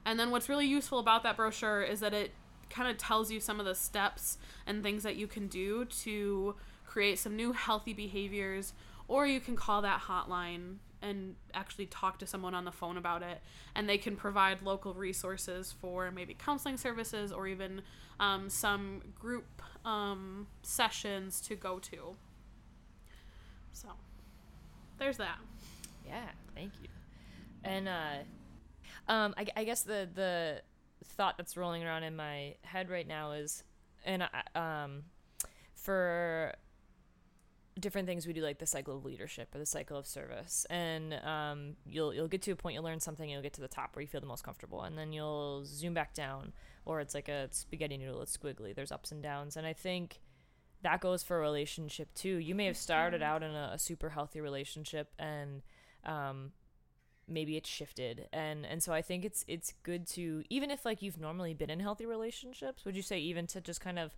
[0.06, 2.32] And then what's really useful about that brochure is that it
[2.69, 6.56] kind of tells you some of the steps and things that you can do to
[6.86, 8.73] create some new healthy behaviors,
[9.10, 13.21] or you can call that hotline and actually talk to someone on the phone about
[13.21, 13.41] it.
[13.75, 17.82] And they can provide local resources for maybe counseling services or even
[18.19, 19.45] um, some group
[19.88, 22.15] um, sessions to go to.
[23.71, 23.88] So
[24.97, 25.39] there's that.
[26.06, 26.89] Yeah, thank you.
[27.63, 28.17] And uh,
[29.08, 30.62] um, I, I guess the the
[31.06, 33.63] thought that's rolling around in my head right now is,
[34.06, 35.04] and I, um,
[35.73, 36.54] for
[37.79, 40.65] different things we do like the cycle of leadership or the cycle of service.
[40.69, 43.67] And um, you'll you'll get to a point you'll learn something you'll get to the
[43.67, 44.83] top where you feel the most comfortable.
[44.83, 46.53] And then you'll zoom back down
[46.85, 49.57] or it's like a spaghetti noodle it's squiggly there's ups and downs.
[49.57, 50.19] And i think
[50.83, 52.37] that goes for a relationship too.
[52.37, 55.63] You may have started out in a, a super healthy relationship and
[56.05, 56.51] um,
[57.27, 58.27] maybe it's shifted.
[58.31, 61.69] And and so i think it's it's good to even if like you've normally been
[61.69, 64.15] in healthy relationships would you say even to just kind of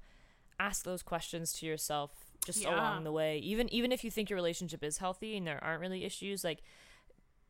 [0.59, 2.75] ask those questions to yourself just Yeah.
[2.75, 5.81] along the way even even if you think your relationship is healthy and there aren't
[5.81, 6.61] really issues like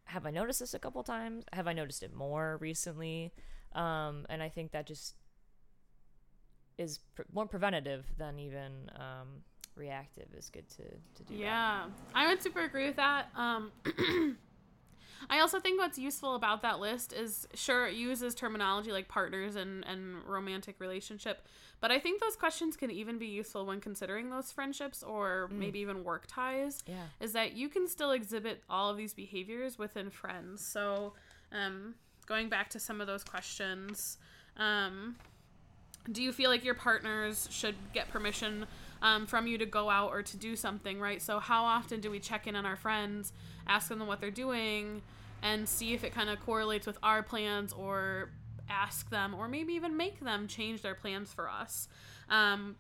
[0.06, 3.32] have i noticed this a couple times have i noticed it more recently
[3.74, 5.16] um and i think that just
[6.78, 9.28] is pre- more preventative than even um
[9.76, 10.84] reactive is good to
[11.16, 11.40] to do that.
[11.40, 13.30] Yeah, I would super agree with that.
[13.36, 13.72] Um,
[15.30, 19.56] I also think what's useful about that list is sure it uses terminology like partners
[19.56, 21.46] and, and romantic relationship,
[21.82, 25.80] but I think those questions can even be useful when considering those friendships or maybe
[25.80, 26.84] even work ties.
[26.86, 30.66] yeah Is that you can still exhibit all of these behaviors within friends.
[30.66, 31.14] So,
[31.52, 31.96] um,
[32.26, 34.18] going back to some of those questions,
[34.58, 35.16] um,
[36.12, 38.66] do you feel like your partners should get permission
[39.02, 41.22] um, from you to go out or to do something, right?
[41.22, 43.34] So, how often do we check in on our friends,
[43.68, 45.02] ask them what they're doing,
[45.42, 48.30] and see if it kind of correlates with our plans or
[48.70, 51.88] ask them or maybe even make them change their plans for us?
[52.30, 52.76] Um,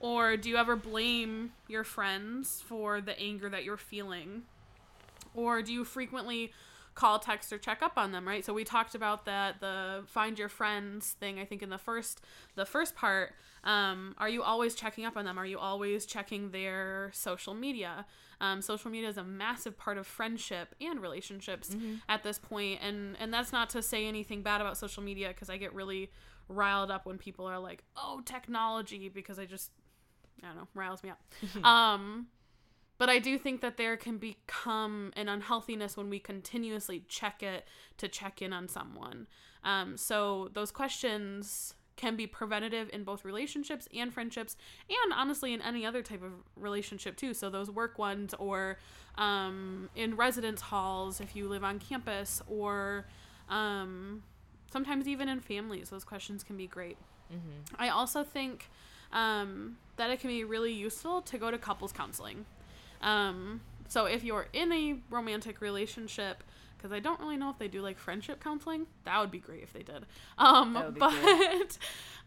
[0.00, 4.42] or do you ever blame your friends for the anger that you're feeling?
[5.34, 6.52] Or do you frequently
[6.94, 8.44] call, text, or check up on them, right?
[8.44, 12.20] So we talked about that the find your friends thing, I think in the first
[12.54, 13.34] the first part.
[13.64, 15.38] Um, are you always checking up on them?
[15.38, 18.06] Are you always checking their social media?
[18.40, 21.96] Um, social media is a massive part of friendship and relationships mm-hmm.
[22.08, 25.50] at this point, and and that's not to say anything bad about social media because
[25.50, 26.10] I get really
[26.48, 29.72] riled up when people are like, "Oh, technology," because I just
[30.42, 31.20] I don't know, riles me up.
[31.64, 32.28] um,
[32.98, 37.66] but I do think that there can become an unhealthiness when we continuously check it
[37.98, 39.26] to check in on someone.
[39.64, 44.56] Um, so those questions can be preventative in both relationships and friendships,
[44.88, 47.34] and honestly in any other type of relationship too.
[47.34, 48.78] So those work ones, or
[49.18, 53.04] um, in residence halls if you live on campus, or
[53.50, 54.22] um,
[54.72, 56.96] sometimes even in families, those questions can be great.
[57.30, 57.82] Mm-hmm.
[57.84, 58.70] I also think
[59.12, 62.46] um, that it can be really useful to go to couples counseling.
[63.02, 66.42] Um, so if you're in a romantic relationship,
[66.78, 68.86] because I don't really know if they do like friendship counseling.
[69.04, 70.06] That would be great if they did.
[70.38, 71.78] Um, but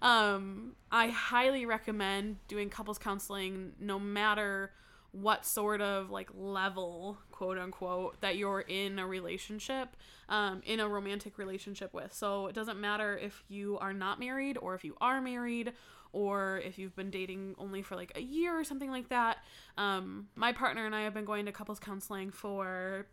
[0.01, 4.71] um, I highly recommend doing couples counseling no matter
[5.13, 9.95] what sort of like level, quote unquote, that you're in a relationship,
[10.29, 12.13] um, in a romantic relationship with.
[12.13, 15.73] So it doesn't matter if you are not married or if you are married
[16.13, 19.37] or if you've been dating only for like a year or something like that.
[19.77, 23.07] Um, my partner and I have been going to couples counseling for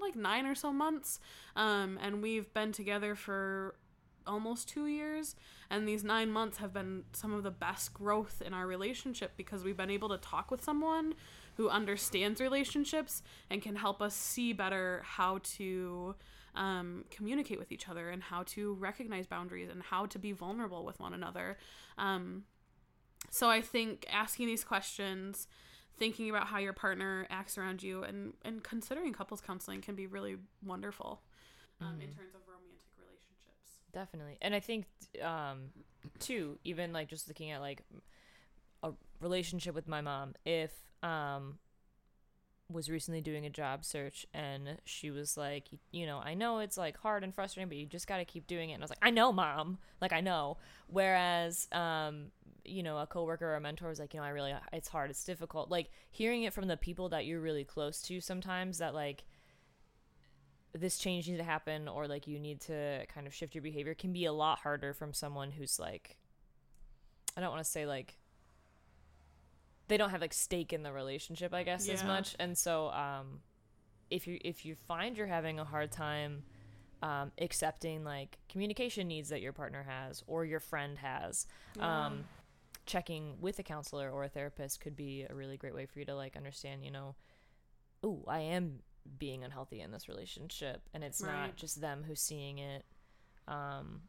[0.00, 1.20] like nine or so months,
[1.56, 3.76] um, and we've been together for
[4.26, 5.34] almost two years.
[5.70, 9.64] And these nine months have been some of the best growth in our relationship because
[9.64, 11.14] we've been able to talk with someone
[11.56, 16.14] who understands relationships and can help us see better how to
[16.54, 20.84] um, communicate with each other and how to recognize boundaries and how to be vulnerable
[20.84, 21.58] with one another.
[21.98, 22.44] Um,
[23.30, 25.46] so I think asking these questions,
[25.98, 30.06] thinking about how your partner acts around you, and and considering couples counseling can be
[30.06, 31.22] really wonderful
[31.80, 32.02] um, mm.
[32.02, 33.80] in terms of romantic relationships.
[33.92, 34.86] Definitely, and I think
[35.22, 35.70] um,
[36.18, 37.82] too, even like just looking at like
[38.82, 40.72] a relationship with my mom, if
[41.02, 41.58] um
[42.70, 46.78] was recently doing a job search and she was like, you know, I know it's
[46.78, 48.74] like hard and frustrating, but you just got to keep doing it.
[48.74, 49.78] And I was like, I know, mom.
[50.00, 50.58] Like, I know.
[50.86, 52.26] Whereas, um,
[52.64, 55.10] you know, a coworker or a mentor was like, you know, I really, it's hard,
[55.10, 55.70] it's difficult.
[55.70, 59.24] Like, hearing it from the people that you're really close to sometimes that, like,
[60.74, 63.94] this change needs to happen or like you need to kind of shift your behavior
[63.94, 66.16] can be a lot harder from someone who's like,
[67.36, 68.16] I don't want to say like
[69.88, 71.94] they don't have like stake in the relationship, I guess, yeah.
[71.94, 72.36] as much.
[72.38, 73.40] And so, um,
[74.10, 76.44] if you if you find you're having a hard time
[77.02, 82.06] um, accepting like communication needs that your partner has or your friend has, yeah.
[82.06, 82.24] um,
[82.86, 86.04] checking with a counselor or a therapist could be a really great way for you
[86.04, 87.14] to like understand, you know,
[88.04, 88.80] oh, I am
[89.18, 91.32] being unhealthy in this relationship, and it's right.
[91.32, 92.84] not just them who's seeing it.
[93.48, 94.02] Um,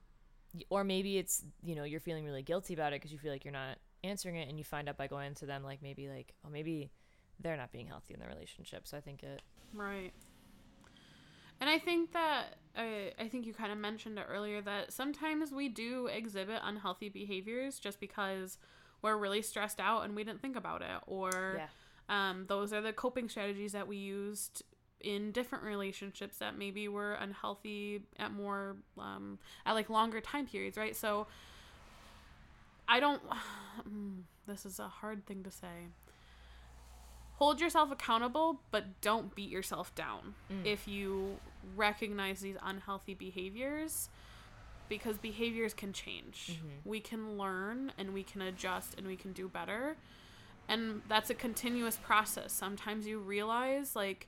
[0.69, 3.43] or maybe it's you know you're feeling really guilty about it because you feel like
[3.43, 6.33] you're not answering it and you find out by going to them like maybe like
[6.45, 6.91] oh maybe
[7.39, 8.87] they're not being healthy in the relationship.
[8.87, 9.41] So i think it
[9.73, 10.13] right.
[11.61, 15.51] And i think that I, I think you kind of mentioned it earlier that sometimes
[15.51, 18.57] we do exhibit unhealthy behaviors just because
[19.01, 21.67] we're really stressed out and we didn't think about it or yeah.
[22.09, 24.63] um, those are the coping strategies that we used
[25.01, 30.77] in different relationships that maybe were unhealthy at more um, at like longer time periods
[30.77, 30.95] right?
[30.95, 31.27] So
[32.88, 33.21] I don't.
[34.45, 35.88] This is a hard thing to say.
[37.36, 40.65] Hold yourself accountable, but don't beat yourself down mm.
[40.65, 41.38] if you
[41.77, 44.09] recognize these unhealthy behaviors
[44.89, 46.51] because behaviors can change.
[46.51, 46.89] Mm-hmm.
[46.89, 49.95] We can learn and we can adjust and we can do better.
[50.67, 52.51] And that's a continuous process.
[52.51, 54.27] Sometimes you realize like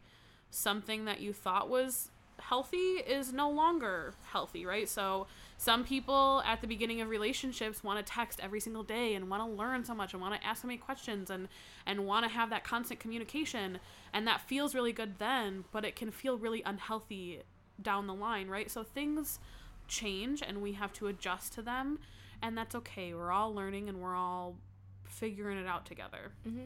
[0.50, 2.10] something that you thought was
[2.48, 2.78] healthy
[3.18, 4.88] is no longer healthy, right?
[4.88, 5.28] So
[5.58, 9.42] some people at the beginning of relationships want to text every single day and want
[9.44, 11.48] to learn so much and want to ask so many questions and
[11.86, 13.80] and want to have that constant communication
[14.14, 17.42] and that feels really good then, but it can feel really unhealthy
[17.82, 18.70] down the line, right?
[18.70, 19.40] So things
[19.88, 22.00] change and we have to adjust to them
[22.42, 23.14] and that's okay.
[23.14, 24.56] We're all learning and we're all
[25.04, 26.32] figuring it out together.
[26.44, 26.66] hmm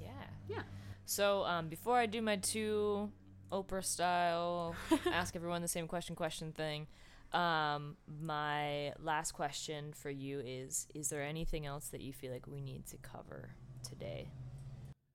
[0.00, 0.08] Yeah.
[0.48, 0.62] Yeah.
[1.04, 3.10] So um, before I do my two
[3.52, 4.74] Oprah style,
[5.12, 6.86] ask everyone the same question question thing.
[7.32, 12.46] Um, my last question for you is Is there anything else that you feel like
[12.46, 13.50] we need to cover
[13.86, 14.28] today?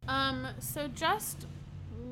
[0.08, 1.48] Um, so just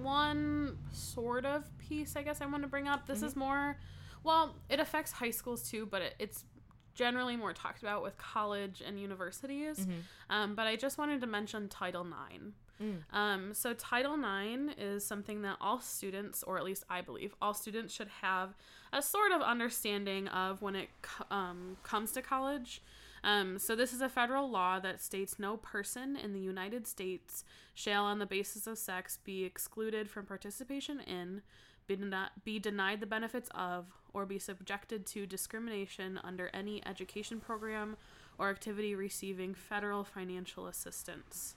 [0.01, 3.07] one sort of piece, I guess I want to bring up.
[3.07, 3.27] This mm-hmm.
[3.27, 3.77] is more
[4.23, 6.45] Well, it affects high schools too, but it, it's
[6.93, 9.79] generally more talked about with college and universities.
[9.79, 9.99] Mm-hmm.
[10.29, 12.45] Um, but I just wanted to mention Title IX.
[12.81, 13.03] Mm.
[13.11, 17.53] Um, so, Title IX is something that all students, or at least I believe, all
[17.53, 18.55] students should have
[18.93, 20.89] a sort of understanding of when it
[21.29, 22.81] um, comes to college.
[23.23, 27.43] Um, so, this is a federal law that states no person in the United States
[27.73, 31.41] shall, on the basis of sex, be excluded from participation in,
[31.85, 37.41] be, deni- be denied the benefits of, or be subjected to discrimination under any education
[37.41, 37.97] program
[38.37, 41.55] or activity receiving federal financial assistance.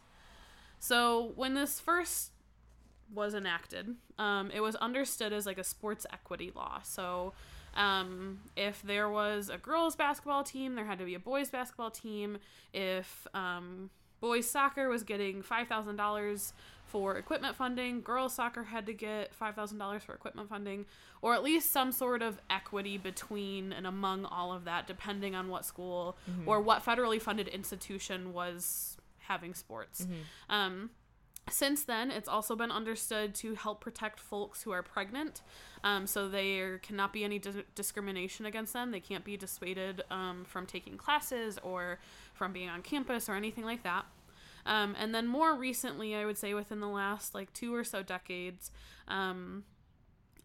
[0.83, 2.33] So when this first
[3.15, 6.81] was enacted, um, it was understood as like a sports equity law.
[6.83, 7.35] So
[7.77, 11.93] um, if there was a girls basketball team, there had to be a boys basketball
[11.93, 12.39] team.
[12.75, 16.53] If um, boys soccer was getting five thousand dollars
[16.85, 20.85] for equipment funding, girls soccer had to get five thousand dollars for equipment funding,
[21.23, 25.49] or at least some sort of equity between and among all of that, depending on
[25.49, 28.97] what school or what federally funded institution was
[29.29, 30.07] having sports.
[30.49, 30.91] Um,
[31.51, 35.43] since then, it's also been understood to help protect folks who are pregnant.
[35.83, 38.93] Um, so there cannot be any dis- discrimination against them.
[38.93, 41.99] They can't be dissuaded um, from taking classes or
[42.33, 44.07] from being on campus or anything like that.
[44.65, 48.05] Um, and then more recently, I would say within the last like two or so
[48.05, 48.71] decades,
[49.09, 49.65] um,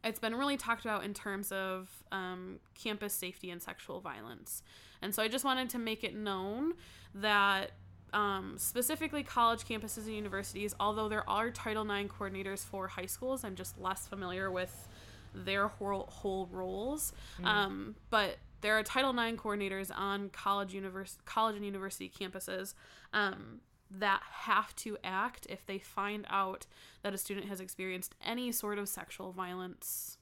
[0.04, 4.64] it's been really talked about in terms of um, campus safety and sexual violence.
[5.02, 6.74] And so I just wanted to make it known
[7.14, 7.72] that
[8.14, 13.44] um, specifically college campuses and universities, although there are Title IX coordinators for high schools,
[13.44, 14.88] I'm just less familiar with
[15.34, 17.14] their whole, whole roles.
[17.44, 22.74] Um, but there are Title IX coordinators on college, univers- college and university campuses
[23.14, 26.66] um, that have to act if they find out
[27.04, 30.18] that a student has experienced any sort of sexual violence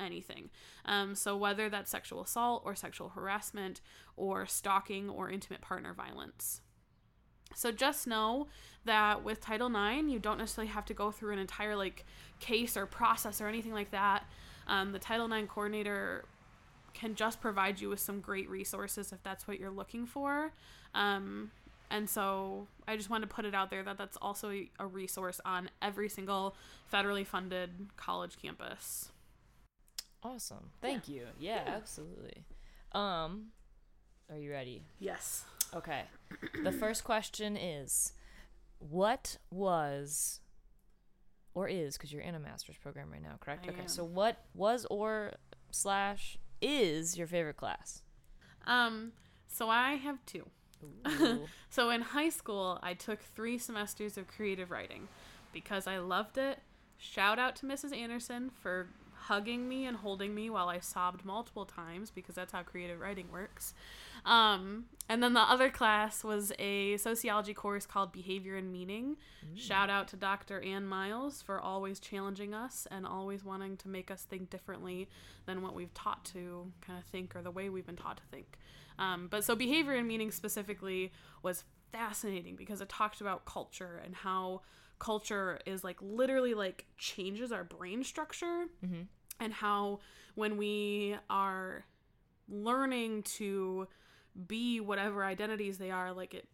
[0.00, 0.50] anything.
[0.86, 3.80] Um, so whether that's sexual assault or sexual harassment
[4.16, 6.62] or stalking or intimate partner violence.
[7.54, 8.46] So just know
[8.84, 12.04] that with Title IX, you don't necessarily have to go through an entire like
[12.38, 14.24] case or process or anything like that.
[14.66, 16.24] Um, the Title IX coordinator
[16.94, 20.52] can just provide you with some great resources if that's what you're looking for.
[20.94, 21.50] Um,
[21.90, 25.40] and so I just want to put it out there that that's also a resource
[25.44, 26.54] on every single
[26.92, 29.10] federally funded college campus.
[30.22, 30.70] Awesome.
[30.80, 31.26] Thank you.
[31.38, 31.74] Yeah, Yeah.
[31.76, 32.44] absolutely.
[32.92, 33.46] Um,
[34.30, 34.82] are you ready?
[34.98, 35.44] Yes.
[35.74, 36.02] Okay.
[36.62, 38.12] the first question is
[38.78, 40.40] what was
[41.54, 43.66] or is because you're in a master's program right now, correct?
[43.66, 43.82] I okay.
[43.82, 43.88] am.
[43.88, 45.32] So what was or
[45.70, 48.02] slash is your favorite class?
[48.66, 49.12] Um,
[49.48, 50.46] so I have two.
[51.70, 55.06] So in high school, I took three semesters of creative writing
[55.52, 56.58] because I loved it.
[56.98, 57.96] Shout out to Mrs.
[57.96, 62.62] Anderson for hugging me and holding me while I sobbed multiple times because that's how
[62.62, 63.72] creative writing works.
[64.24, 69.16] Um, and then the other class was a sociology course called Behavior and Meaning.
[69.56, 70.60] Shout out to Dr.
[70.62, 75.08] Ann Miles for always challenging us and always wanting to make us think differently
[75.46, 78.22] than what we've taught to kind of think or the way we've been taught to
[78.30, 78.56] think.
[78.98, 81.10] Um, but so behavior and meaning specifically
[81.42, 84.60] was fascinating because it talked about culture and how
[85.00, 89.06] culture is like literally like changes our brain structure Mhm.
[89.40, 89.98] and how
[90.34, 91.86] when we are
[92.48, 93.88] learning to
[94.46, 96.46] be whatever identities they are like it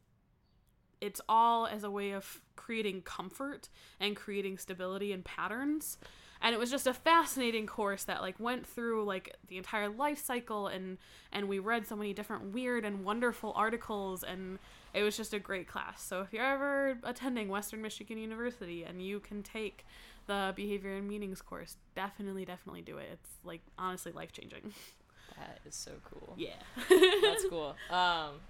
[1.00, 3.68] it's all as a way of creating comfort
[4.00, 5.98] and creating stability and patterns.
[6.40, 10.22] And it was just a fascinating course that like went through like the entire life
[10.22, 10.98] cycle and
[11.32, 14.58] and we read so many different weird and wonderful articles and
[14.92, 16.02] it was just a great class.
[16.02, 19.86] So if you're ever attending western michigan university and you can take
[20.26, 23.08] the behavior and meanings course definitely definitely do it.
[23.12, 24.74] It's like honestly life changing
[25.38, 26.34] That is so cool.
[26.36, 26.50] yeah
[26.88, 27.74] That's cool.
[27.90, 28.40] Um,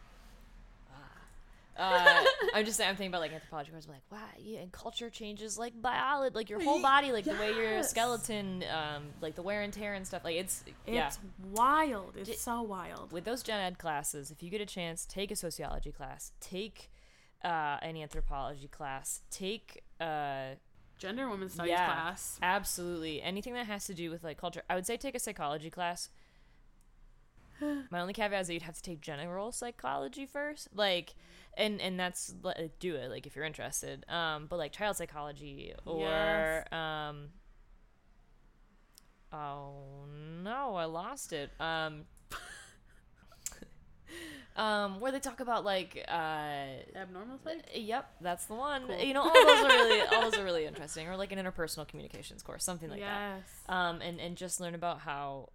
[1.78, 2.24] uh,
[2.54, 5.58] I'm just saying, I'm thinking about like anthropology courses, like wow, yeah, and culture changes
[5.58, 7.90] like biology, like your whole body, like the way your Yes.
[7.90, 10.24] skeleton, um, like the wear and tear and stuff.
[10.24, 11.08] Like it's yeah.
[11.08, 11.18] it's
[11.52, 15.04] wild it's Di- so wild With those gen ed classes, if you get a chance,
[15.04, 16.90] take a sociology class, take
[17.44, 20.54] uh, an anthropology class, take uh,
[20.98, 21.84] gender women's studies Yeah.
[21.92, 24.62] class absolutely anything that has to do with like culture.
[24.70, 26.08] I would say take a psychology class.
[27.90, 31.14] My only caveat is that you'd have to take general psychology first, like,
[31.56, 34.04] and and that's like, do it like if you're interested.
[34.08, 36.72] Um, but like child psychology or Yes.
[36.72, 37.28] um.
[39.32, 39.74] Oh
[40.42, 41.50] no, I lost it.
[41.60, 42.04] Um.
[44.56, 46.64] um, where they talk about like uh
[46.96, 48.86] abnormal psych Yep, that's the one.
[48.86, 48.98] Cool.
[48.98, 51.86] You know, all those are really all those are really interesting, or like an interpersonal
[51.88, 53.74] communications course, something like yes that.
[53.74, 55.48] Um, and and just learn about how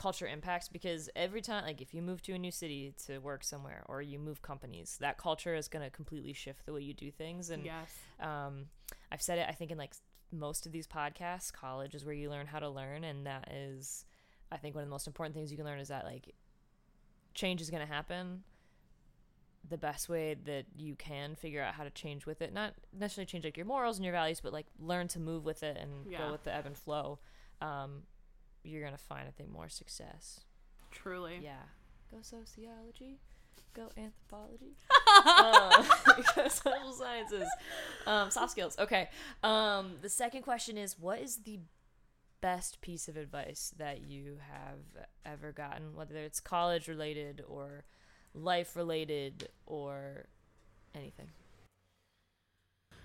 [0.00, 3.44] culture impacts because every time like if you move to a new city to work
[3.44, 6.94] somewhere or you move companies that culture is going to completely shift the way you
[6.94, 7.98] do things and yes.
[8.18, 8.64] um,
[9.12, 9.92] i've said it i think in like
[10.32, 14.06] most of these podcasts college is where you learn how to learn and that is
[14.50, 16.34] i think one of the most important things you can learn is that like
[17.34, 18.42] change is going to happen
[19.68, 23.26] the best way that you can figure out how to change with it not necessarily
[23.26, 26.06] change like your morals and your values but like learn to move with it and
[26.10, 26.24] Yeah.
[26.24, 27.18] go with the ebb and flow
[27.60, 28.04] um,
[28.62, 30.40] you're gonna find i think more success.
[30.90, 31.40] Truly.
[31.42, 31.62] yeah.
[32.10, 33.20] Go sociology.
[33.74, 34.76] Go anthropology.
[35.24, 35.82] Uh,
[36.36, 37.48] go social sciences.
[38.06, 38.76] Um, soft skills.
[38.78, 39.08] Okay.
[39.44, 41.60] Um, the second question is what is the
[42.40, 47.84] best piece of advice that you have ever gotten whether it's college related or
[48.34, 50.26] life related or
[50.94, 51.28] anything?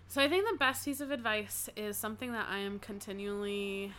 [0.07, 3.91] So I think the best piece of advice is something that I am continually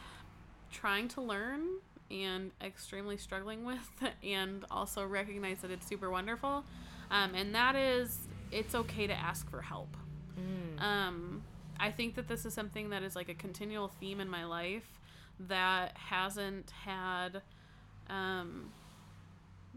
[0.77, 1.63] trying to learn
[2.11, 3.91] and extremely struggling with,
[4.23, 6.65] and also recognize that it's super wonderful.
[7.11, 8.19] Um, and that is,
[8.53, 9.97] it's okay to ask for help.
[10.83, 11.43] Um,
[11.81, 15.01] I think that this is something that is like a continual theme in my life
[15.41, 17.43] that hasn't had
[18.09, 18.71] um,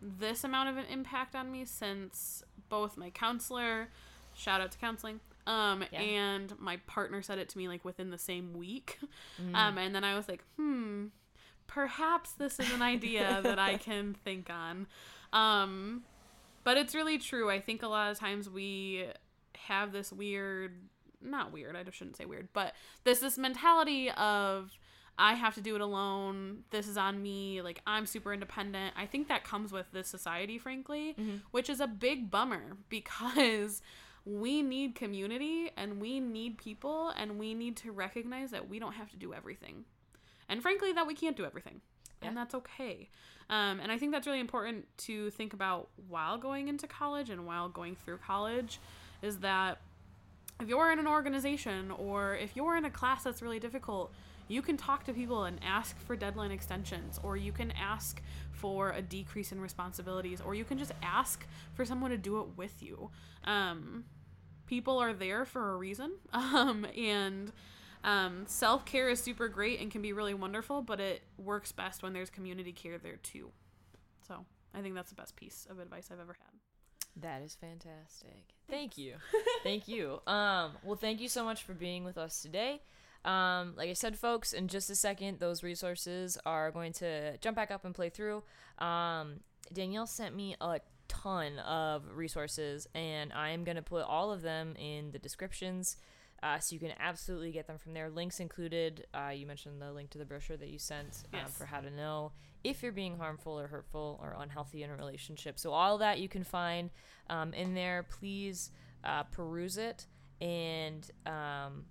[0.02, 3.88] this amount of an impact on me since both my counselor,
[4.36, 5.20] shout out to counseling,
[5.50, 6.00] um, Yeah.
[6.02, 9.00] and my partner said it to me like within the same week.
[9.54, 11.08] Um, and then I was like, hmm,
[11.68, 14.88] perhaps this is an idea that I can think on.
[15.34, 16.04] Um,
[16.64, 17.50] but it's really true.
[17.50, 19.06] I think a lot of times we
[19.58, 20.74] have this weird,
[21.22, 22.74] not weird, I just shouldn't say weird, but
[23.04, 24.72] this this mentality of
[25.18, 26.64] I have to do it alone.
[26.70, 27.62] This is on me.
[27.62, 28.93] Like I'm super independent.
[28.97, 31.16] I think that comes with this society, frankly,
[31.52, 33.82] which is a big bummer because
[34.26, 38.93] we need community and we need people and we need to recognize that we don't
[38.93, 39.86] have to do everything.
[40.47, 41.82] And frankly, that we can't do everything.
[42.22, 43.09] And that's okay.
[43.49, 47.45] Um, and I think that's really important to think about while going into college and
[47.45, 48.80] while going through college
[49.22, 49.80] is that
[50.61, 54.11] if you're in an organization or if you're in a class that's really difficult,
[54.50, 58.22] you can talk to people and ask for deadline extensions, or you can ask
[58.52, 62.58] for a decrease in responsibilities, or you can just ask for someone to do it
[62.58, 63.10] with you.
[63.45, 64.04] Um,
[64.66, 67.54] people are there for a reason, um, and
[68.04, 72.04] um, self care is super great and can be really wonderful, but it works best
[72.04, 73.52] when there's community care there too.
[74.28, 77.22] So I think that's the best piece of advice I've ever had.
[77.22, 78.54] That is fantastic.
[78.70, 79.16] Thank you.
[79.64, 80.22] thank you.
[80.26, 82.82] Um, well, thank you so much for being with us today.
[83.26, 87.55] Um, like I said, folks, in just a second, those resources are going to jump
[87.55, 88.43] back up and play through.
[88.78, 89.41] Um,
[89.74, 94.41] Danielle sent me a ton of resources, and I am going to put all of
[94.41, 95.97] them in the descriptions.
[96.41, 98.09] Uh, so you can absolutely get them from there.
[98.09, 99.05] Links included.
[99.13, 101.57] Uh, you mentioned the link to the brochure that you sent um, Yes.
[101.57, 102.32] for how to know
[102.63, 105.59] if you're being harmful or hurtful or unhealthy in a relationship.
[105.59, 106.91] So all that you can find
[107.30, 108.03] um, in there.
[108.09, 108.72] Please
[109.03, 110.05] uh, peruse it
[110.39, 111.84] and um,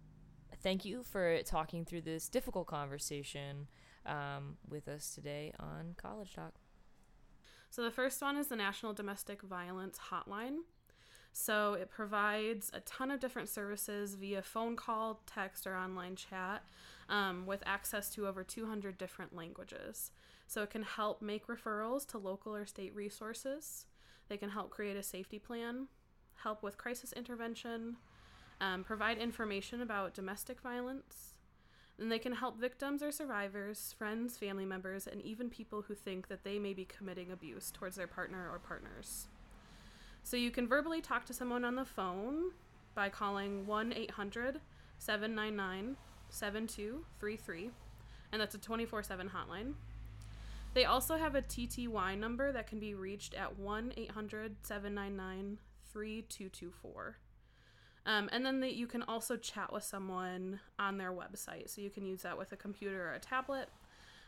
[0.62, 3.68] thank you for talking through this difficult conversation
[4.06, 6.54] um, with us today on College Talk.
[7.70, 10.58] So the first one is the National Domestic Violence Hotline.
[11.32, 16.64] So it provides a ton of different services via phone call, text, or online chat
[17.08, 20.10] um, with access to over 200 different languages.
[20.46, 23.86] So it can help make referrals to local or state resources.
[24.28, 25.88] They can help create a safety plan,
[26.42, 27.96] help with crisis intervention,
[28.60, 31.34] um, provide information about domestic violence,
[31.98, 36.28] and they can help victims or survivors, friends, family members, and even people who think
[36.28, 39.28] that they may be committing abuse towards their partner or partners.
[40.22, 42.52] So you can verbally talk to someone on the phone
[42.94, 44.60] by calling 1 800
[44.98, 45.96] 799
[46.30, 47.70] 7233,
[48.32, 49.74] and that's a 24 7 hotline.
[50.74, 55.58] They also have a TTY number that can be reached at 1 800 799
[55.92, 57.16] 3224.
[58.08, 61.68] Um, and then that you can also chat with someone on their website.
[61.68, 63.68] So you can use that with a computer or a tablet.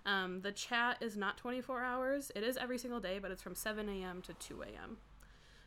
[0.05, 3.55] Um, the chat is not 24 hours, it is every single day, but it's from
[3.55, 4.23] 7 a.m.
[4.23, 4.99] to 2 a.m.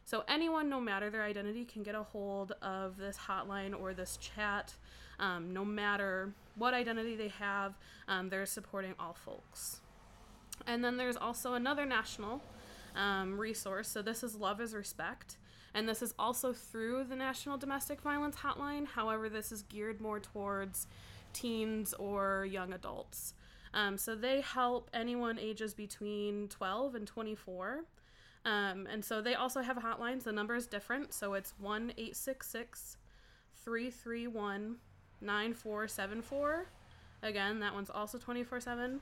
[0.05, 4.17] So anyone, no matter their identity, can get a hold of this hotline or this
[4.17, 4.75] chat,
[5.19, 7.73] um, no matter what identity they have.
[8.07, 9.81] Um, they're supporting all folks.
[10.67, 12.43] And then there's also another national
[12.95, 13.87] um, resource.
[13.87, 15.37] So this is Love is Respect.
[15.73, 18.85] And this is also through the National Domestic Violence Hotline.
[18.85, 20.87] However, this is geared more towards
[21.33, 23.33] teens or young adults.
[23.73, 27.85] Um, so they help anyone ages between 12 and 24.
[28.45, 30.23] Um, and so they also have hotlines.
[30.23, 31.13] The number is different.
[31.13, 32.97] So it's 1 866
[33.63, 34.77] 331
[35.21, 36.67] 9474.
[37.23, 38.99] Again, that one's also 24 7.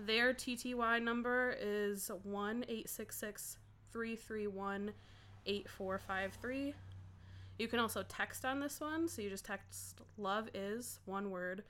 [0.00, 3.58] Their TTY number is 1 866
[3.92, 4.92] 331
[5.46, 6.74] 8453.
[7.58, 9.08] You can also text on this one.
[9.08, 11.62] So you just text love is one word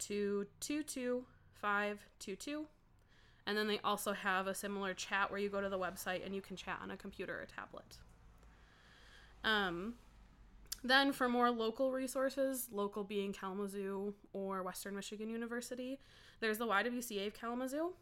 [0.00, 2.66] to 22522.
[3.46, 6.34] And then they also have a similar chat where you go to the website and
[6.34, 7.98] you can chat on a computer or tablet.
[9.42, 9.94] Um,
[10.82, 15.98] then for more local resources, local being Kalamazoo or Western Michigan University,
[16.40, 17.92] there's the YWCA of Kalamazoo.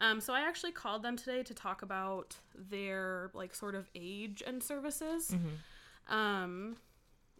[0.00, 4.42] Um, so I actually called them today to talk about their like sort of age
[4.46, 5.36] and services.
[6.08, 6.76] Um,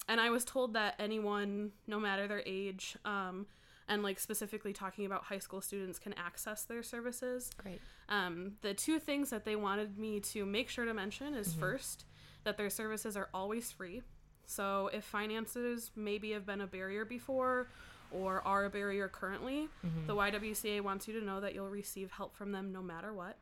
[0.09, 3.47] and I was told that anyone, no matter their age, um,
[3.89, 7.51] and like specifically talking about high school students, can access their services.
[7.57, 7.81] Great.
[8.09, 12.05] Um, the two things that they wanted me to make sure to mention is first
[12.45, 14.03] that their services are always free.
[14.47, 17.69] So if finances maybe have been a barrier before
[18.11, 20.07] or are a barrier currently, mm-hmm.
[20.07, 23.39] the YWCA wants you to know that you'll receive help from them no matter what.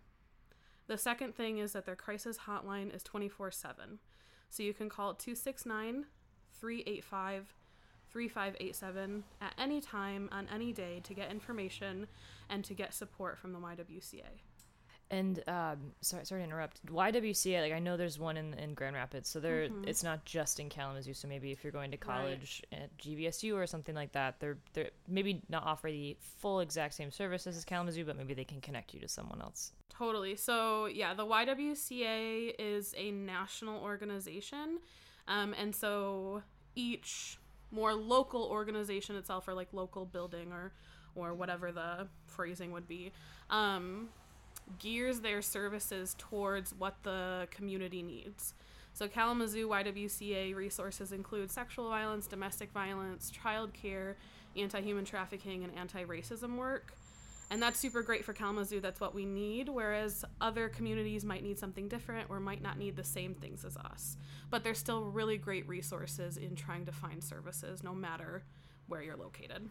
[0.87, 3.99] The second thing is that their crisis hotline is 24 7.
[4.51, 6.07] So you can call 269
[6.59, 7.55] 385
[8.11, 12.07] 3587 at any time on any day to get information
[12.49, 14.41] and to get support from the YWCA.
[15.11, 16.85] And um, sorry, sorry to interrupt.
[16.87, 19.87] YWCA, like I know there's one in in Grand Rapids, so there Mhm.
[19.89, 21.15] it's not just in Kalamazoo.
[21.15, 22.03] So maybe if you're going to Right.
[22.19, 26.93] college at GVSU or something like that, they're they're maybe not offer the full exact
[26.93, 29.73] same services as Kalamazoo, but maybe they can connect you to someone else.
[29.89, 30.37] Totally.
[30.37, 34.79] So, yeah, the YWCA is a national organization.
[35.27, 36.43] Um, and so
[36.75, 37.39] each
[37.71, 40.73] more local organization itself, or like local building, or,
[41.15, 43.11] or whatever the phrasing would be,
[43.51, 44.09] um,
[44.79, 48.55] gears their services towards what the community needs.
[48.93, 54.16] So, Kalamazoo YWCA resources include sexual violence, domestic violence, child care,
[54.57, 56.95] anti human trafficking, and anti racism work.
[57.51, 58.81] And that's super great for Kalamazoo.
[58.81, 59.69] That's what we need.
[59.69, 63.77] Whereas other communities might need something different or might not need the same things as
[63.77, 64.19] us.
[64.51, 68.43] But there's still really great resources in trying to find services no matter
[68.87, 69.71] where you're located.